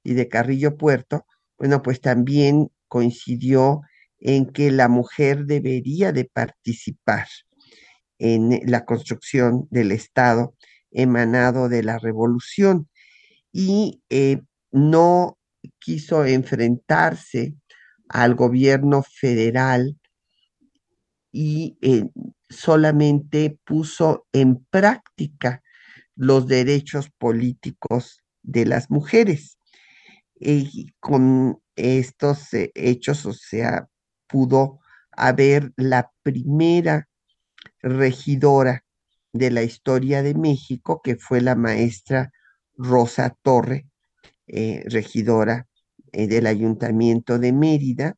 [0.03, 1.25] y de Carrillo Puerto,
[1.57, 3.81] bueno, pues también coincidió
[4.19, 7.27] en que la mujer debería de participar
[8.19, 10.53] en la construcción del Estado
[10.91, 12.89] emanado de la revolución.
[13.53, 15.37] Y eh, no
[15.79, 17.55] quiso enfrentarse
[18.09, 19.97] al gobierno federal
[21.31, 22.03] y eh,
[22.53, 25.61] solamente puso en práctica
[26.15, 29.57] los derechos políticos de las mujeres.
[30.35, 33.87] Y con estos eh, hechos, o sea,
[34.27, 34.79] pudo
[35.11, 37.07] haber la primera
[37.81, 38.83] regidora
[39.31, 42.31] de la historia de México, que fue la maestra
[42.75, 43.87] Rosa Torre,
[44.47, 45.67] eh, regidora
[46.11, 48.15] eh, del Ayuntamiento de Mérida,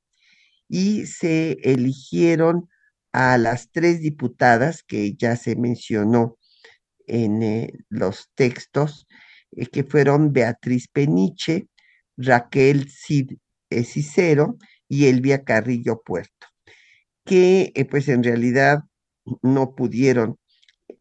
[0.67, 2.69] y se eligieron
[3.15, 6.37] a las tres diputadas que ya se mencionó
[7.07, 9.07] en eh, los textos,
[9.71, 11.69] que fueron Beatriz Peniche,
[12.17, 13.37] Raquel Cid
[13.69, 14.57] Cicero
[14.89, 16.47] y Elvia Carrillo Puerto,
[17.23, 18.79] que pues en realidad
[19.41, 20.37] no pudieron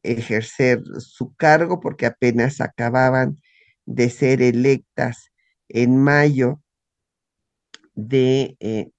[0.04, 3.40] ejercer su cargo porque apenas acababan
[3.86, 5.32] de ser electas
[5.68, 6.62] en mayo
[7.94, 8.90] de eh,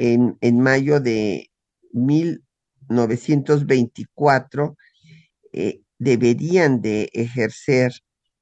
[0.00, 1.49] en, mayo de
[1.92, 4.76] 1924
[5.52, 7.92] eh, deberían de ejercer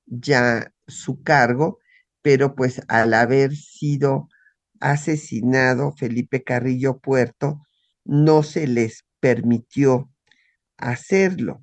[0.07, 1.79] ya su cargo,
[2.23, 4.29] pero pues al haber sido
[4.81, 7.63] asesinado Felipe Carrillo Puerto,
[8.05, 10.11] no se les permitió
[10.77, 11.63] hacerlo.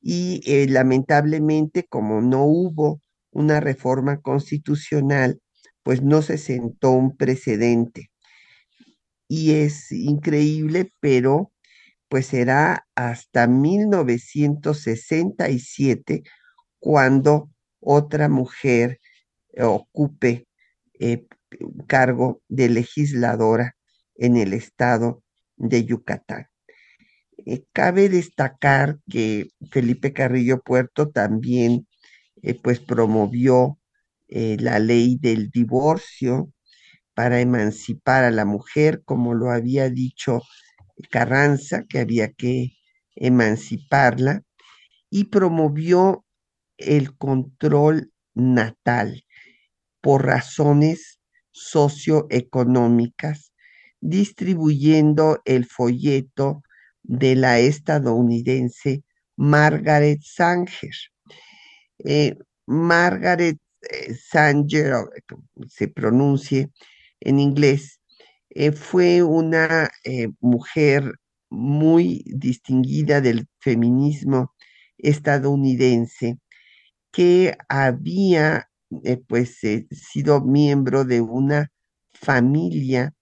[0.00, 5.40] Y eh, lamentablemente, como no hubo una reforma constitucional,
[5.82, 8.10] pues no se sentó un precedente.
[9.32, 11.52] Y es increíble, pero
[12.08, 16.24] pues será hasta 1967
[16.80, 18.98] cuando otra mujer
[19.56, 20.48] ocupe
[20.98, 21.28] eh,
[21.86, 23.76] cargo de legisladora
[24.16, 25.22] en el estado
[25.56, 26.48] de Yucatán.
[27.46, 31.86] Eh, cabe destacar que Felipe Carrillo Puerto también
[32.42, 33.78] eh, pues promovió
[34.26, 36.52] eh, la ley del divorcio
[37.14, 40.42] para emancipar a la mujer, como lo había dicho
[41.10, 42.72] Carranza, que había que
[43.14, 44.42] emanciparla,
[45.10, 46.24] y promovió
[46.78, 49.24] el control natal
[50.00, 53.52] por razones socioeconómicas,
[54.00, 56.62] distribuyendo el folleto
[57.02, 59.02] de la estadounidense
[59.36, 60.94] Margaret Sanger.
[61.98, 62.36] Eh,
[62.66, 64.94] Margaret eh, Sanger,
[65.68, 66.70] se pronuncie
[67.20, 68.00] en inglés,
[68.50, 69.90] eh, fue una
[70.40, 71.14] mujer
[71.50, 74.54] muy distinguida del feminismo
[74.98, 76.38] estadounidense
[77.12, 78.68] que había
[79.28, 79.60] pues
[79.90, 81.70] sido miembro de una
[82.12, 83.14] familia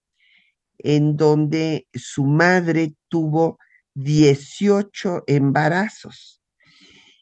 [0.79, 3.59] en donde su madre tuvo
[3.95, 6.41] 18 embarazos.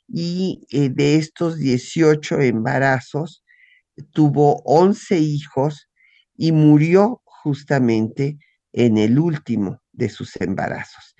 [0.07, 3.43] Y eh, de estos 18 embarazos,
[4.11, 5.86] tuvo 11 hijos
[6.38, 8.38] y murió justamente
[8.71, 11.15] en el último de sus embarazos.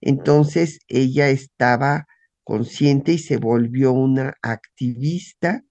[0.00, 2.06] Entonces ella estaba
[2.44, 5.62] consciente y se volvió una activista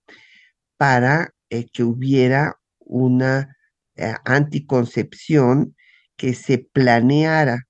[0.77, 3.55] para eh, que hubiera una
[3.95, 5.75] eh, anticoncepción
[6.15, 7.67] que se planeara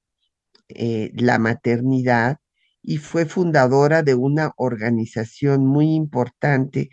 [0.69, 2.37] eh, la maternidad
[2.81, 6.89] y fue fundadora de una organización muy importante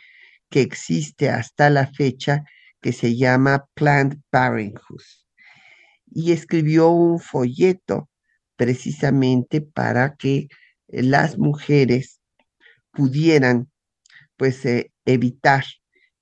[0.50, 2.44] que existe hasta la fecha
[2.84, 5.00] que se llama Planned Parenthood.
[6.04, 8.10] Y escribió un folleto
[8.56, 10.48] precisamente para que
[10.88, 12.20] las mujeres
[12.92, 13.70] pudieran
[14.36, 15.64] pues eh, evitar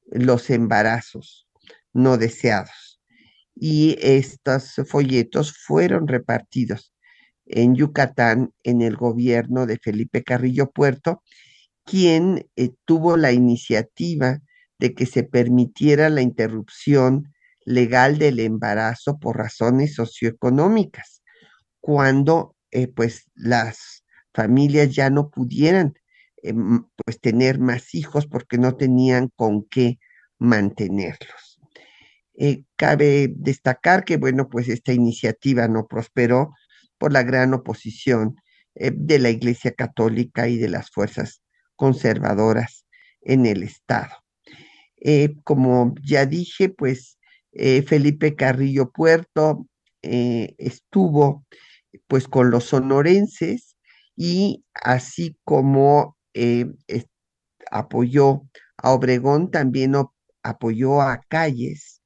[0.07, 1.49] los embarazos
[1.93, 3.01] no deseados.
[3.57, 6.95] Y estos folletos fueron repartidos
[7.45, 11.25] en Yucatán en el gobierno de Felipe Carrillo Puerto
[11.85, 14.39] quien eh, tuvo la iniciativa
[14.83, 17.33] de que se permitiera la interrupción
[17.65, 21.23] legal del embarazo por razones socioeconómicas,
[21.79, 24.05] cuando eh, pues las
[24.35, 25.95] familias ya no pudieran
[26.43, 26.53] eh,
[26.97, 30.01] pues tener más hijos porque no tenían con qué
[30.41, 31.61] mantenerlos.
[32.35, 36.55] Eh, cabe destacar que, bueno, pues esta iniciativa no prosperó
[36.99, 38.35] por la gran oposición
[38.75, 41.41] de la Iglesia Católica y de las fuerzas
[41.77, 42.85] conservadoras
[43.21, 44.22] en el Estado.
[45.45, 47.19] Como ya dije, pues
[47.53, 49.67] Felipe Carrillo Puerto
[50.03, 51.45] estuvo
[52.07, 53.77] pues con los sonorenses
[54.17, 56.67] y así como eh,
[57.71, 58.43] apoyó
[58.77, 59.95] a Obregón, también
[60.43, 62.03] apoyó a Calles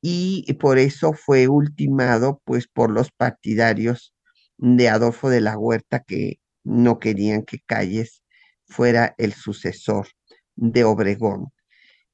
[0.00, 4.14] y por eso fue ultimado pues por los partidarios
[4.56, 8.22] de Adolfo de la Huerta que no querían que Calles
[8.66, 10.08] fuera el sucesor
[10.56, 11.52] de Obregón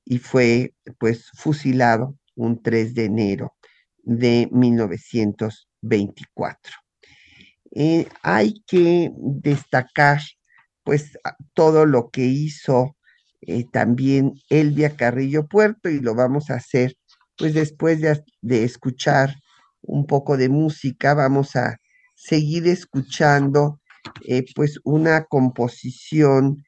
[0.05, 3.55] y fue pues fusilado un 3 de enero
[4.03, 6.73] de 1924.
[7.77, 10.21] Eh, hay que destacar
[10.85, 11.19] pues
[11.55, 12.97] todo lo que hizo
[13.41, 16.95] eh, también Elvia Carrillo Puerto y lo vamos a hacer
[17.37, 18.23] pues después de,
[18.65, 19.35] escuchar
[19.83, 21.79] un poco de música, vamos a
[22.15, 23.81] seguir escuchando
[24.25, 26.63] eh, pues una composición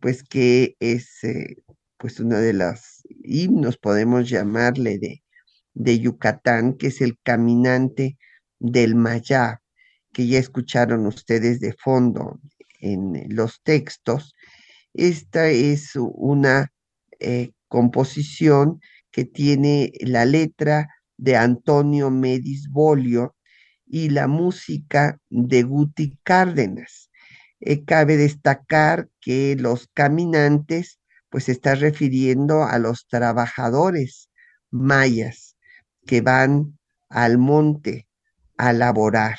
[0.00, 1.20] pues que es
[1.98, 5.22] pues uno de los himnos, podemos llamarle, de,
[5.74, 8.18] de Yucatán, que es el caminante
[8.58, 9.60] del Mayá
[10.12, 12.40] que ya escucharon ustedes de fondo
[12.80, 14.34] en los textos.
[14.94, 16.72] Esta es una
[17.20, 18.80] eh, composición
[19.10, 23.36] que tiene la letra de Antonio Medis Bolio
[23.86, 27.10] y la música de Guti Cárdenas.
[27.60, 34.30] Eh, cabe destacar que los caminantes, pues se está refiriendo a los trabajadores
[34.70, 35.56] mayas
[36.06, 38.06] que van al monte
[38.56, 39.38] a laborar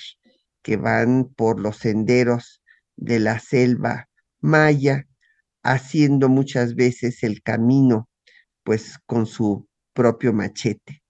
[0.61, 2.61] que van por los senderos
[2.95, 4.09] de la selva
[4.39, 5.07] maya,
[5.63, 8.09] haciendo muchas veces el camino,
[8.63, 11.01] pues con su propio machete.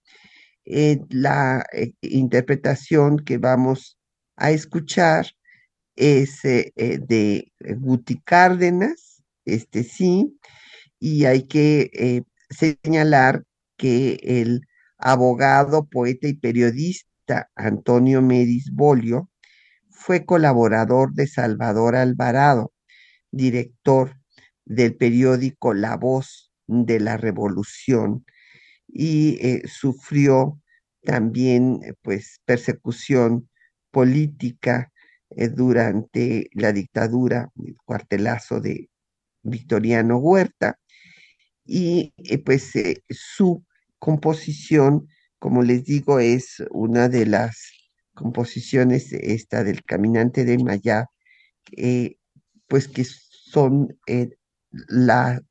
[0.65, 3.97] Eh, la eh, interpretación que vamos
[4.35, 5.27] a escuchar
[5.95, 10.39] es eh, de Guti Cárdenas, este sí,
[10.99, 13.43] y hay que señalar
[13.77, 14.61] que el
[14.97, 19.29] abogado, poeta y periodista Antonio Medis Bolio
[19.89, 22.73] fue colaborador de Salvador Alvarado,
[23.31, 24.15] director
[24.65, 28.25] del periódico La Voz de la Revolución
[28.87, 30.61] y eh, sufrió
[31.03, 33.49] también eh, pues persecución
[33.91, 34.91] política
[35.31, 38.89] eh, durante la dictadura, el cuartelazo de
[39.43, 40.79] Victoriano Huerta
[41.71, 42.73] y pues
[43.09, 43.63] su
[43.99, 45.07] composición,
[45.37, 47.71] como les digo, es una de las
[48.15, 51.05] composiciones esta del caminante de Mayá,
[51.77, 52.17] eh,
[52.67, 54.31] pues que son eh,
[54.87, 55.41] la,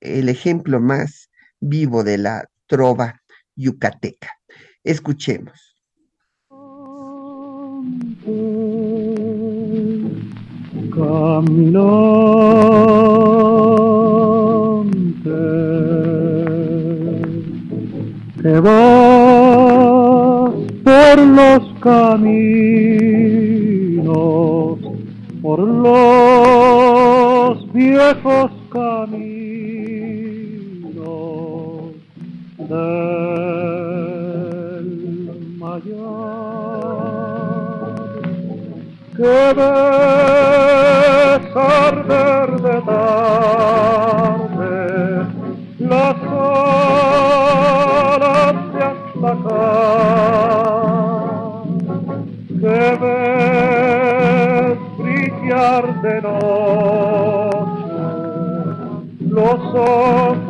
[0.00, 1.30] el ejemplo más
[1.60, 3.22] vivo de la trova
[3.54, 4.30] yucateca.
[4.84, 5.76] Escuchemos.
[15.22, 15.30] Que
[20.84, 22.28] por los caminos,
[25.40, 29.22] por los viejos caminos
[32.58, 32.66] del
[35.56, 35.92] Mayar,
[39.16, 44.51] que ves arder de tarde
[45.88, 47.72] las alas
[48.74, 48.88] de
[52.60, 57.62] que ves brillar de noche
[59.28, 60.41] los ojos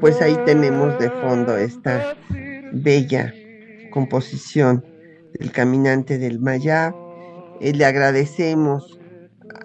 [0.00, 2.16] pues ahí tenemos de fondo esta
[2.72, 3.34] bella
[3.90, 4.84] composición
[5.38, 6.94] del caminante del Mayab.
[7.60, 8.98] Eh, le agradecemos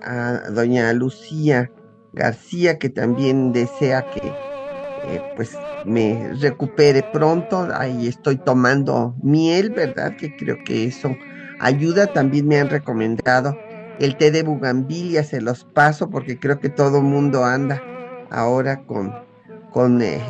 [0.03, 1.71] a doña Lucía
[2.13, 7.67] García que también desea que eh, pues me recupere pronto.
[7.73, 10.15] Ahí estoy tomando miel, ¿verdad?
[10.17, 11.15] Que creo que eso
[11.59, 12.07] ayuda.
[12.07, 13.57] También me han recomendado
[13.99, 17.81] el té de bugambilia, se los paso porque creo que todo mundo anda
[18.29, 19.13] ahora con,
[19.75, 20.23] con eh,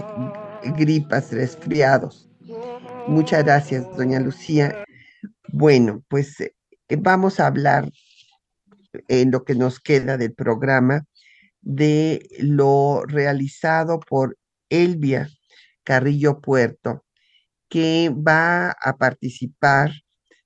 [0.75, 2.27] gripas, resfriados.
[3.07, 4.83] Muchas gracias, doña Lucía.
[5.49, 6.55] Bueno, pues eh,
[6.97, 7.87] vamos a hablar
[9.07, 11.05] en lo que nos queda del programa
[11.61, 14.35] de lo realizado por
[14.69, 15.29] Elvia
[15.83, 17.05] Carrillo Puerto,
[17.69, 19.91] que va a participar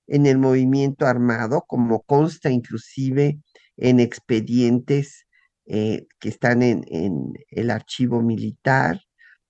[0.07, 3.39] en el movimiento armado, como consta inclusive
[3.77, 5.25] en expedientes
[5.69, 9.01] eh, que están en, en, el archivo militar,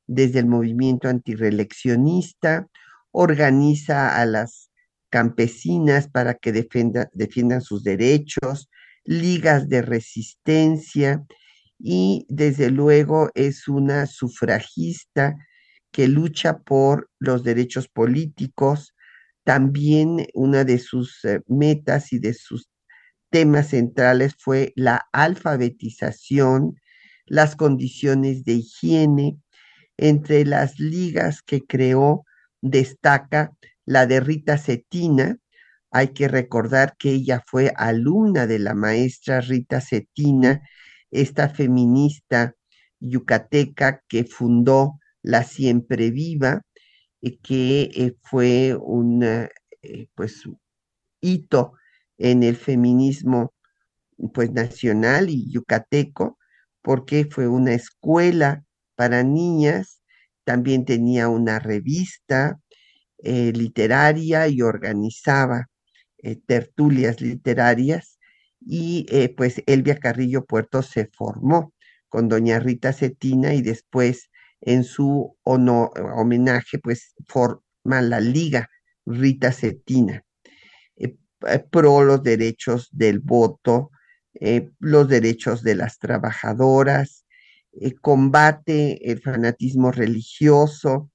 [0.05, 2.67] desde el movimiento antireeleccionista,
[3.11, 4.69] organiza a las
[5.09, 8.69] campesinas para que defiendan sus derechos,
[9.05, 11.25] ligas de resistencia
[11.79, 15.35] y desde luego es una sufragista
[15.91, 18.93] que lucha por los derechos políticos.
[19.43, 22.68] También una de sus eh, metas y de sus
[23.29, 26.75] temas centrales fue la alfabetización,
[27.25, 29.37] las condiciones de higiene.
[29.97, 32.25] Entre las ligas que creó
[32.61, 33.51] destaca
[33.85, 35.37] la de Rita Cetina.
[35.91, 40.61] Hay que recordar que ella fue alumna de la maestra Rita Cetina,
[41.11, 42.55] esta feminista
[42.99, 46.61] yucateca que fundó la Siempre Viva,
[47.21, 49.49] y que eh, fue un eh,
[50.15, 50.43] pues,
[51.21, 51.73] hito
[52.19, 53.53] en el feminismo
[54.33, 56.37] pues, nacional y yucateco,
[56.81, 58.63] porque fue una escuela
[58.95, 60.01] para niñas,
[60.43, 62.59] también tenía una revista
[63.19, 65.67] eh, literaria y organizaba
[66.47, 68.19] tertulias literarias
[68.59, 69.05] y
[69.37, 71.73] pues Elvia Carrillo Puerto se formó
[72.09, 74.29] con doña Rita Cetina y después
[74.61, 78.69] en su homenaje, pues forma la Liga
[79.05, 80.28] Rita Cetina, eh, eh,
[81.69, 83.91] pro los derechos del voto,
[84.33, 87.25] eh, los derechos de las trabajadoras,
[88.01, 91.11] combate el fanatismo religioso,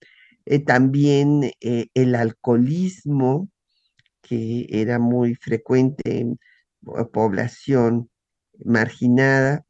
[0.67, 3.49] también el alcoholismo,
[4.23, 6.39] que era muy frecuente en
[7.13, 8.09] población
[8.65, 9.65] marginada,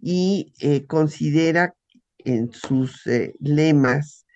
[0.00, 0.52] y
[0.86, 1.74] considera
[2.28, 4.26] en sus eh, lemas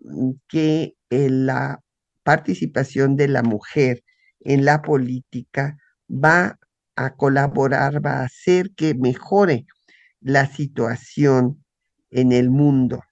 [0.00, 1.80] mm, que eh, la
[2.22, 4.02] participación de la mujer
[4.44, 5.78] en la política
[6.08, 6.58] va
[6.96, 9.66] a colaborar, va a hacer que mejore
[10.20, 11.64] la situación
[12.10, 13.02] en el mundo,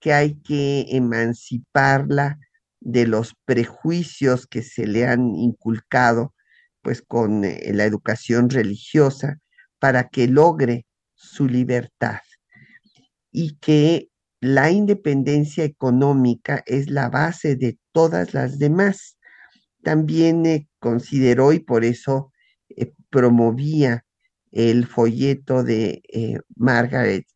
[0.00, 2.38] que hay que emanciparla
[2.80, 6.34] de los prejuicios que se le han inculcado
[6.82, 9.38] pues con eh, la educación religiosa
[9.78, 12.20] para que logre su libertad
[13.30, 14.08] y que
[14.40, 19.18] la independencia económica es la base de todas las demás.
[19.82, 22.32] También eh, consideró y por eso
[22.68, 24.04] eh, promovía
[24.52, 27.26] el folleto de eh, Margaret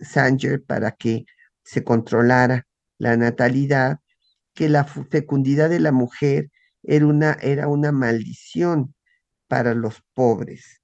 [0.00, 1.26] Sanger para que
[1.62, 2.66] se controlara
[2.96, 3.98] la natalidad,
[4.54, 6.50] que la fecundidad de la mujer
[6.82, 8.94] era una, maldición
[9.46, 10.80] para los pobres.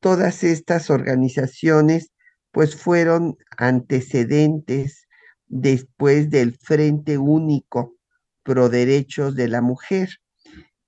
[0.00, 2.10] todas estas organizaciones
[2.50, 5.06] pues fueron antecedentes
[5.46, 7.93] después del Frente Único
[8.44, 10.10] Pro Derechos de la Mujer.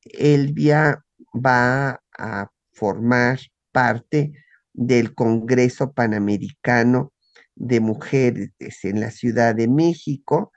[0.02, 1.04] Elvia
[1.34, 3.40] va a formar
[3.72, 4.32] parte
[4.72, 7.12] del Congreso Panamericano
[7.54, 8.52] de Mujeres
[8.84, 10.52] en la Ciudad de México,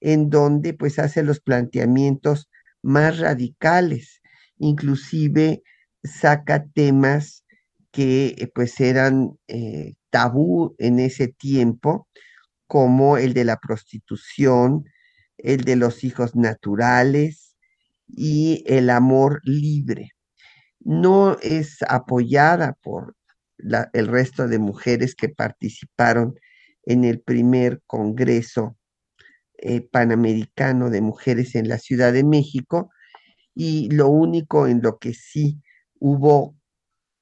[0.00, 2.50] en donde pues hace los planteamientos
[2.82, 4.20] más radicales,
[4.58, 5.62] inclusive
[6.02, 7.44] saca temas
[7.92, 12.08] que pues eran eh, tabú en ese tiempo,
[12.66, 14.84] como el de la prostitución,
[15.44, 17.56] el de los hijos naturales
[18.06, 20.12] y el amor libre.
[20.80, 23.16] No es apoyada por
[23.92, 26.34] el resto de mujeres que participaron
[26.84, 28.76] en el primer Congreso
[29.58, 32.90] eh, Panamericano de Mujeres en la Ciudad de México
[33.54, 35.60] y lo único en lo que sí
[35.98, 36.56] hubo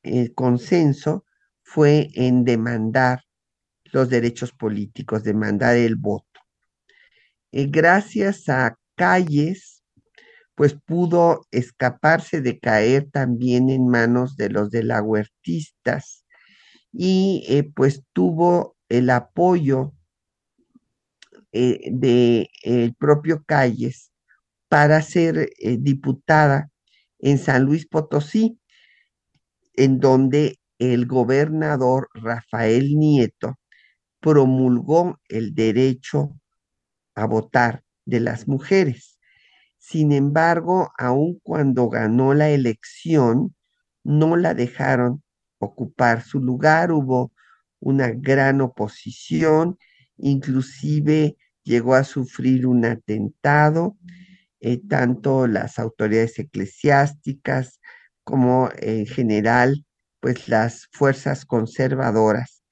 [0.05, 1.25] eh, consenso
[1.62, 3.25] fue en demandar
[3.93, 6.28] los derechos políticos, demandar el voto.
[7.53, 9.82] Eh, gracias a Calles,
[10.57, 16.24] pues pudo escaparse de caer también en manos de los de la huertistas
[16.92, 19.94] y eh, pues tuvo el apoyo
[21.53, 24.12] eh, de el propio Calles
[24.68, 26.70] para ser eh, diputada
[27.20, 28.61] en San Luis Potosí,
[29.74, 33.59] en donde el gobernador Rafael Nieto
[34.20, 36.30] promulgó el derecho
[37.19, 39.19] a votar de las mujeres.
[39.79, 43.55] Sin embargo, aun cuando ganó la elección,
[44.05, 45.23] no la dejaron
[45.59, 47.33] ocupar su lugar, hubo
[47.81, 49.79] una gran oposición,
[50.16, 53.97] inclusive llegó a sufrir un atentado,
[54.61, 57.81] eh, tanto las autoridades eclesiásticas
[58.25, 59.85] como en general,
[60.21, 62.62] pues las fuerzas conservadoras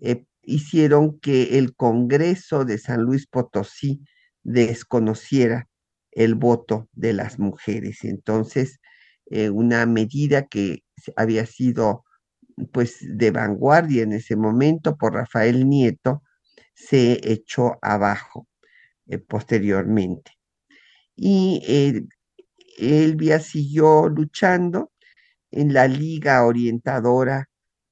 [0.00, 4.02] eh, hicieron que el Congreso de San Luis Potosí
[4.42, 5.68] desconociera
[6.10, 8.04] el voto de las mujeres.
[8.04, 8.80] Entonces,
[9.26, 10.82] eh, una medida que
[11.16, 12.04] había sido
[12.72, 16.22] pues de vanguardia en ese momento por Rafael Nieto,
[16.74, 18.46] se echó abajo
[19.08, 20.32] eh, posteriormente.
[21.16, 22.02] Y eh,
[22.78, 24.92] Elvia siguió luchando
[25.50, 27.48] en la Liga Orientadora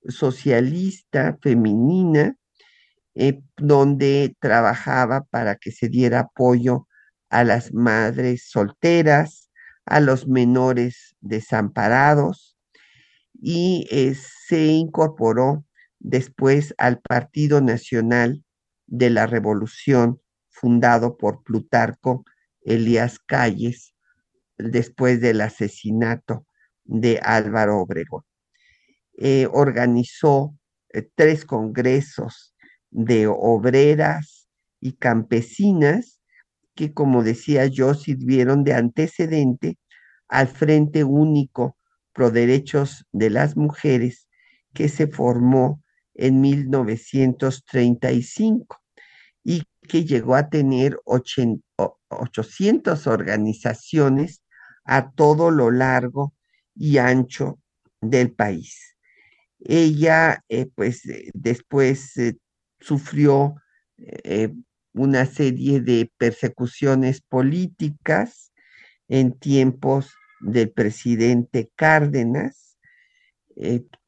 [0.09, 2.37] Socialista Femenina,
[3.15, 6.87] eh, donde trabajaba para que se diera apoyo
[7.29, 9.51] a las madres solteras,
[9.87, 12.57] a los menores desamparados,
[13.43, 13.89] y
[14.49, 15.65] se incorporó
[15.99, 18.45] después al Partido Nacional
[18.87, 22.25] de la Revolución, fundado por Plutarco
[22.63, 23.95] Elías Calles,
[24.59, 26.47] después del asesinato
[26.85, 28.25] de Álvaro Obregón.
[29.17, 30.57] Eh, organizó
[30.93, 32.55] eh, tres congresos
[32.91, 34.49] de obreras
[34.81, 36.21] y campesinas
[36.75, 39.79] que, como decía yo, sirvieron de antecedente
[40.29, 41.77] al Frente Único
[42.13, 44.29] Pro Derechos de las Mujeres
[44.73, 45.83] que se formó
[46.15, 48.81] en 1935
[49.45, 54.43] y que llegó a tener 800 organizaciones
[54.85, 56.35] a todo lo largo
[56.75, 57.59] y ancho
[58.01, 58.97] del país.
[59.61, 62.37] Ella, eh, pues, eh, después eh,
[62.81, 63.55] sufrió
[64.93, 68.53] una serie de persecuciones políticas
[69.09, 72.79] en tiempos del presidente Cárdenas,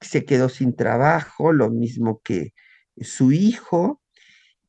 [0.01, 2.55] se quedó sin trabajo, lo mismo que
[3.01, 4.01] su hijo,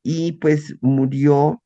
[0.02, 1.62] y pues murió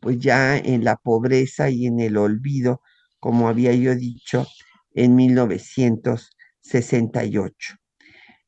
[0.00, 2.80] pues ya en la pobreza y en el olvido,
[3.18, 4.46] como había yo dicho,
[4.94, 7.76] en 1968.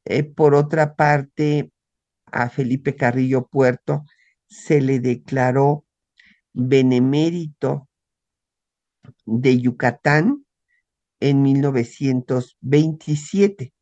[0.04, 1.72] Eh, por otra parte,
[2.36, 4.04] a Felipe Carrillo Puerto
[4.46, 5.84] se le declaró
[6.52, 7.88] benemérito
[9.24, 10.44] de Yucatán
[11.20, 13.72] en 1927.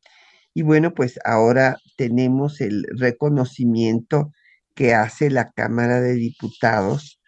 [0.53, 4.31] Y bueno, pues ahora tenemos el reconocimiento
[4.73, 7.19] que hace la Cámara de Diputados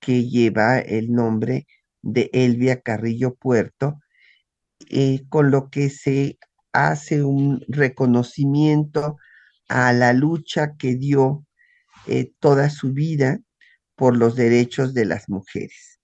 [0.00, 1.66] que lleva el nombre
[2.02, 3.98] de Elvia Carrillo Puerto,
[4.88, 6.38] eh, con lo que se
[6.72, 9.18] hace un reconocimiento
[9.70, 11.46] a la lucha que dio
[12.08, 13.38] eh, toda su vida
[13.94, 16.00] por los derechos de las mujeres,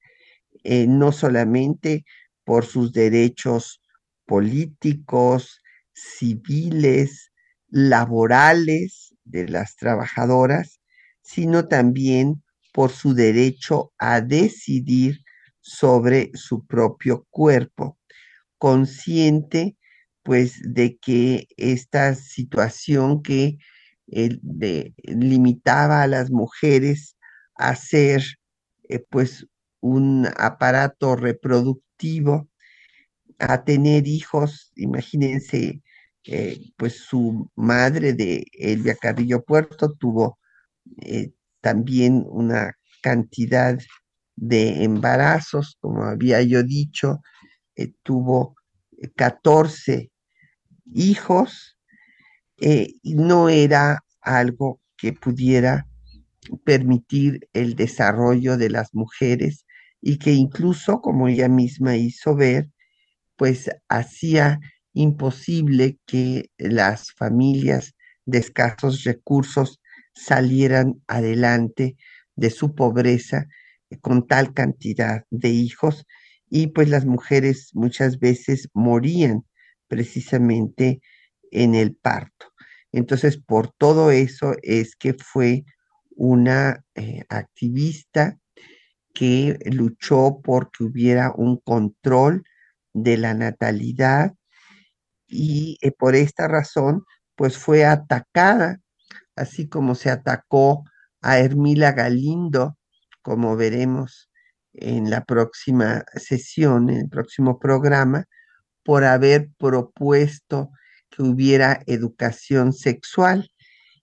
[0.63, 2.05] eh, no solamente
[2.45, 3.83] por sus derechos
[4.25, 5.61] políticos,
[5.93, 7.33] civiles,
[7.69, 10.81] laborales de las trabajadoras,
[11.23, 15.25] sino también por su derecho a decidir
[15.61, 17.99] sobre su propio cuerpo,
[18.59, 19.77] consciente
[20.27, 23.59] pues de que esta situación que
[24.09, 24.41] eh,
[25.05, 27.17] limitaba a las mujeres
[27.55, 28.25] a ser
[28.89, 29.47] eh, pues
[29.81, 32.49] un aparato reproductivo
[33.39, 35.81] a tener hijos, imagínense,
[36.25, 40.41] eh, pues su madre de Elvia Carrillo Puerto tuvo
[41.61, 43.79] también una cantidad
[44.35, 47.21] de embarazos, como había yo dicho,
[48.03, 48.57] tuvo
[49.15, 50.11] 14
[50.93, 51.77] hijos,
[52.59, 55.87] y no era algo que pudiera
[56.65, 59.67] permitir el desarrollo de las mujeres
[60.01, 62.71] y que incluso, como ella misma hizo ver,
[63.37, 64.61] pues hacía
[64.95, 69.81] imposible que las familias de escasos recursos
[70.15, 71.97] salieran adelante
[72.35, 73.47] de su pobreza
[74.01, 76.07] con tal cantidad de hijos
[76.49, 79.45] y pues las mujeres muchas veces morían
[79.89, 81.01] precisamente
[81.51, 82.53] en el parto.
[82.93, 85.65] Entonces, por todo eso es que fue
[86.11, 88.39] una eh, activista
[89.15, 92.45] que luchó por que hubiera un control
[92.93, 94.35] de la natalidad
[95.27, 98.81] y eh, por esta razón pues fue atacada,
[99.37, 100.85] así como se atacó
[101.21, 102.79] a Hermila Galindo
[103.23, 104.31] como veremos
[104.73, 108.25] en la próxima sesión, en el próximo programa,
[108.87, 110.71] por haber propuesto
[111.11, 113.51] que hubiera educación sexual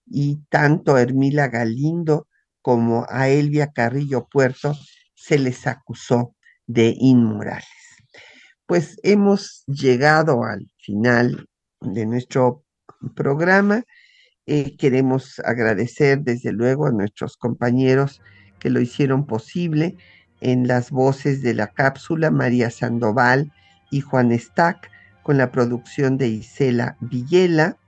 [0.06, 2.28] y tanto a Hermila Galindo
[2.60, 4.76] como a Elvia Carrillo Puerto
[5.14, 7.64] se les acusó de inmorales.
[8.66, 11.48] Pues hemos llegado al final
[11.80, 12.62] de nuestro
[13.16, 13.84] programa.
[14.44, 18.20] Eh, queremos agradecer desde luego a nuestros compañeros
[18.58, 19.96] que lo hicieron posible
[20.42, 23.50] en las voces de la cápsula María Sandoval
[23.94, 24.90] y Juan Stack
[25.22, 27.78] con la producción de Isela Villela,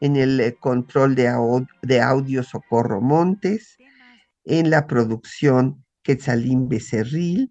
[0.00, 1.34] en el eh, control de,
[1.82, 3.76] de audio Socorro Montes,
[4.44, 7.50] en la producción Quetzalín Becerril,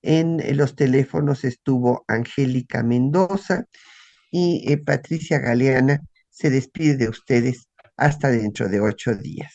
[0.00, 3.66] en eh, los teléfonos estuvo Angélica Mendoza
[4.30, 6.00] y eh, Patricia Galeana
[6.30, 9.52] se despide de ustedes hasta dentro de ocho días.